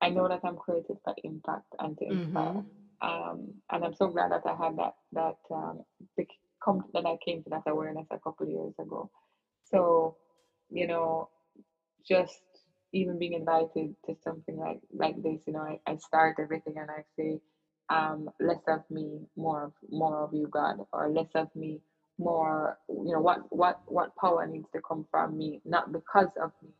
[0.00, 2.46] I know that I'm created for impact and to inspire.
[2.46, 2.66] Mm-hmm.
[3.02, 5.84] Um, and I'm so glad that I had that that um,
[6.64, 9.10] come that I came to that awareness a couple of years ago.
[9.70, 10.16] So,
[10.70, 11.28] you know,
[12.06, 12.40] just
[12.92, 16.90] even being invited to something like like this, you know, I, I start everything and
[16.90, 17.40] I say,
[17.88, 21.80] um, less of me, more of more of you, God, or less of me,
[22.20, 26.52] more you know what what what power needs to come from me not because of
[26.62, 26.70] me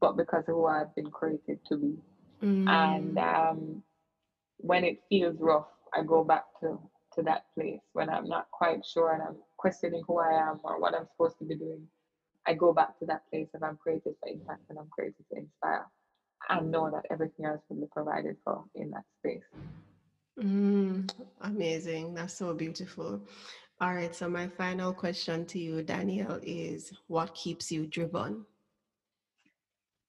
[0.00, 1.94] but because of who i've been created to be.
[2.42, 2.68] Mm.
[2.68, 3.82] and um,
[4.58, 6.78] when it feels rough i go back to
[7.14, 7.78] to that place.
[7.92, 11.38] When i'm not quite sure and i'm questioning who i am or what i'm supposed
[11.38, 11.86] to be doing
[12.46, 15.38] i go back to that place of i'm created for impact and i'm created to
[15.38, 15.86] inspire
[16.48, 19.42] and know that everything else will be provided for in that space.
[20.38, 21.08] Mm,
[21.42, 22.14] amazing.
[22.14, 23.20] That's so beautiful
[23.80, 24.14] all right.
[24.14, 28.46] So, my final question to you, Danielle, is what keeps you driven?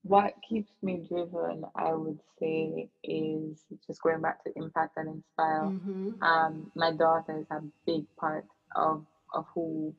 [0.05, 3.57] what keeps me driven, I would say, is
[3.87, 5.63] just going back to impact and inspire.
[5.63, 6.21] Mm-hmm.
[6.21, 8.45] Um, my daughter is a big part
[8.75, 9.03] of
[9.33, 9.95] of who,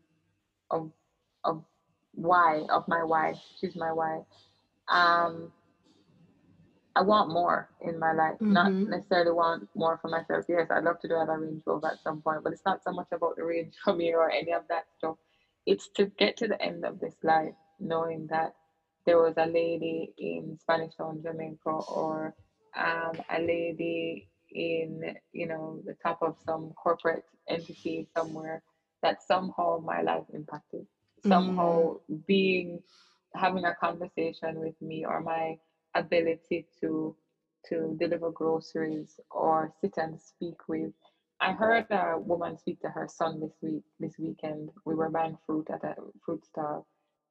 [0.71, 0.93] of
[1.45, 1.65] of
[2.13, 3.35] why of my why.
[3.61, 4.21] She's my why.
[4.89, 5.51] Um,
[6.97, 8.37] I want more in my life.
[8.37, 8.53] Mm-hmm.
[8.55, 10.47] Not necessarily want more for myself.
[10.49, 12.83] Yes, I'd love to do have a Range Rover at some point, but it's not
[12.83, 15.17] so much about the range for me or any of that stuff.
[15.67, 18.55] It's to get to the end of this life knowing that
[19.05, 22.35] there was a lady in Spanish Town, Jamaica, or
[22.75, 28.63] um, a lady in, you know, the top of some corporate entity somewhere
[29.03, 30.87] that somehow my life impacted.
[31.27, 32.27] Somehow mm.
[32.27, 32.81] being,
[33.35, 35.59] having a conversation with me or my
[35.99, 37.17] ability to
[37.69, 40.93] to deliver groceries or sit and speak with.
[41.41, 44.71] I heard a woman speak to her son this week, this weekend.
[44.85, 45.95] We were buying fruit at a
[46.25, 46.87] fruit stall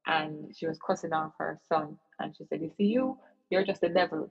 [0.05, 1.97] and she was cussing off her son.
[2.19, 3.17] And she said, You see, you,
[3.49, 4.29] you're just a devil.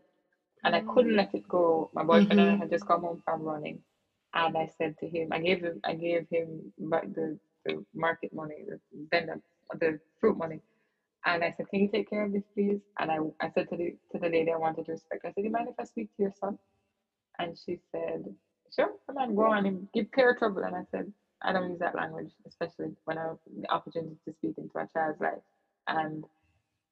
[0.63, 1.17] And I couldn't mm.
[1.17, 1.91] let it go.
[1.95, 2.39] My boyfriend mm-hmm.
[2.39, 2.63] and I mm-hmm.
[2.63, 3.81] had just come home from running.
[4.35, 8.65] And I said to him, I gave him, I gave him the, the market money,
[8.67, 8.79] the
[9.11, 9.41] vendor,
[9.79, 10.61] the fruit money.
[11.27, 12.81] And I said, Can you take care of this, please?
[12.99, 15.37] And I, I said to the to the lady I wanted to respect, I said,
[15.37, 16.59] Do you mind if I speak to your son?
[17.39, 18.25] And she said,
[18.75, 20.65] Sure, come on, go on and give care trouble.
[20.65, 21.13] And I said,
[21.43, 24.89] I don't use that language, especially when I have the opportunity to speak into a
[24.93, 25.43] child's life
[25.89, 26.25] and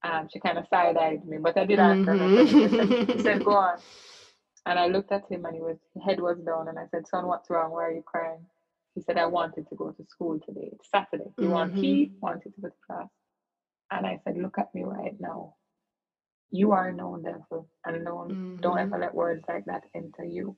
[0.05, 2.15] um, she kind of side eyed me, but I did ask her.
[2.15, 3.13] Mm-hmm.
[3.13, 3.79] She said, "Go on."
[4.67, 7.27] And I looked at him, and he was head was down, and I said, "Son,
[7.27, 7.71] what's wrong?
[7.71, 8.45] Why are you crying?"
[8.95, 10.71] He said, "I wanted to go to school today.
[10.73, 11.31] It's Saturday.
[11.37, 11.53] He mm-hmm.
[11.53, 13.09] want he wanted to go to class."
[13.93, 15.55] And I said, "Look at me right now.
[16.51, 18.31] You are known devil, and known.
[18.31, 18.57] Mm-hmm.
[18.57, 20.57] Don't ever let words like that enter you.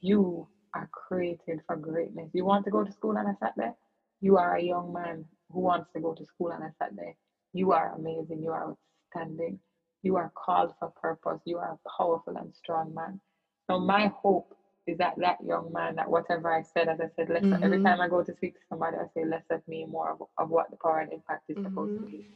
[0.00, 2.30] You are created for greatness.
[2.32, 3.72] You want to go to school on a Saturday?
[4.20, 7.16] You are a young man who wants to go to school on a Saturday.
[7.52, 8.42] You are amazing.
[8.42, 8.74] You are
[9.14, 9.58] outstanding.
[10.02, 11.40] You are called for purpose.
[11.44, 13.20] You are a powerful and strong man.
[13.68, 14.56] So my hope
[14.86, 17.62] is that that young man, that whatever I said, as I said, less mm-hmm.
[17.62, 20.22] every time I go to speak to somebody, I say less of me, more of,
[20.38, 21.66] of what the power and impact is mm-hmm.
[21.66, 22.26] supposed to be.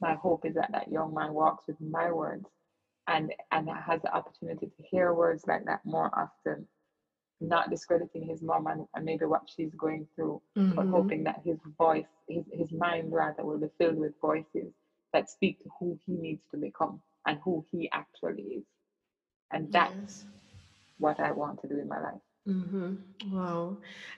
[0.00, 2.46] My hope is that that young man walks with my words
[3.06, 6.66] and and has the opportunity to hear words like that more often
[7.40, 10.74] not discrediting his mom and, and maybe what she's going through, mm-hmm.
[10.74, 14.72] but hoping that his voice, his, his mind rather, will be filled with voices
[15.12, 18.64] that speak to who he needs to become and who he actually is.
[19.52, 20.24] And that's yes.
[20.98, 22.20] what I want to do in my life.
[22.48, 23.36] Mm-hmm.
[23.36, 23.76] Wow.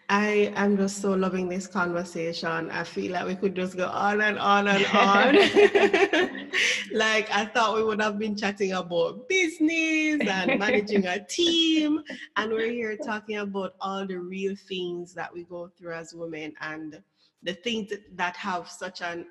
[0.08, 2.70] I am just so loving this conversation.
[2.70, 5.34] I feel like we could just go on and on and on.
[6.92, 12.04] like I thought we would have been chatting about business and managing a team.
[12.36, 16.54] And we're here talking about all the real things that we go through as women
[16.60, 17.02] and
[17.42, 19.26] the things that have such an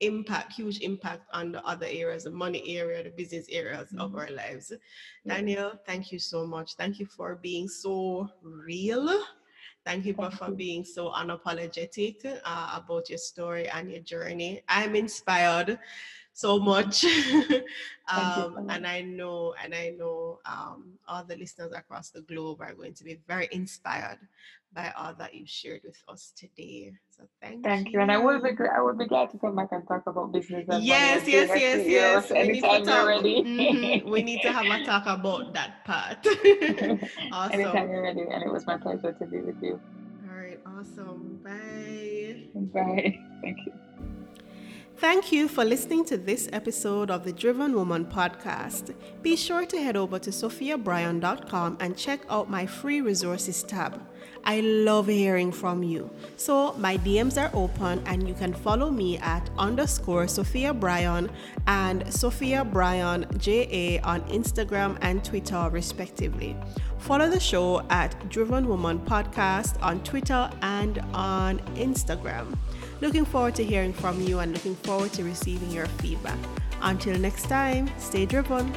[0.00, 4.00] impact, huge impact on the other areas, the money area, the business areas mm-hmm.
[4.00, 4.72] of our lives.
[5.26, 6.74] Danielle, thank you so much.
[6.74, 9.24] Thank you for being so real.
[9.84, 10.54] Thank you thank for you.
[10.54, 14.62] being so unapologetic uh, about your story and your journey.
[14.68, 15.78] I'm inspired
[16.38, 17.04] so much.
[18.08, 22.74] um, and I know, and I know um, all the listeners across the globe are
[22.74, 24.18] going to be very inspired
[24.72, 26.92] by all that you've shared with us today.
[27.10, 27.62] So thank, you.
[27.62, 27.92] thank you.
[27.94, 28.00] you.
[28.00, 30.64] And I would be I would be glad to come back and talk about business.
[30.80, 32.30] yes, yes, yes, yes.
[32.30, 33.42] Anytime you're ready.
[33.42, 34.08] mm-hmm.
[34.08, 36.24] We need to have a talk about that part.
[37.32, 37.60] awesome.
[37.60, 38.22] Anytime you're ready.
[38.30, 39.80] And it was my pleasure to be with you.
[40.30, 41.40] All right, awesome.
[41.42, 42.46] Bye.
[42.54, 43.18] Bye.
[43.42, 43.72] Thank you.
[44.98, 48.92] Thank you for listening to this episode of the Driven Woman podcast.
[49.22, 54.02] Be sure to head over to sophiabryan.com and check out my free resources tab.
[54.42, 56.10] I love hearing from you.
[56.36, 61.30] So my DMs are open and you can follow me at underscore Sophia Bryan
[61.68, 66.56] and Sophia Bryan JA on Instagram and Twitter respectively.
[66.98, 72.58] Follow the show at Driven Woman Podcast on Twitter and on Instagram.
[73.00, 76.38] Looking forward to hearing from you and looking forward to receiving your feedback.
[76.80, 78.72] Until next time, stay driven.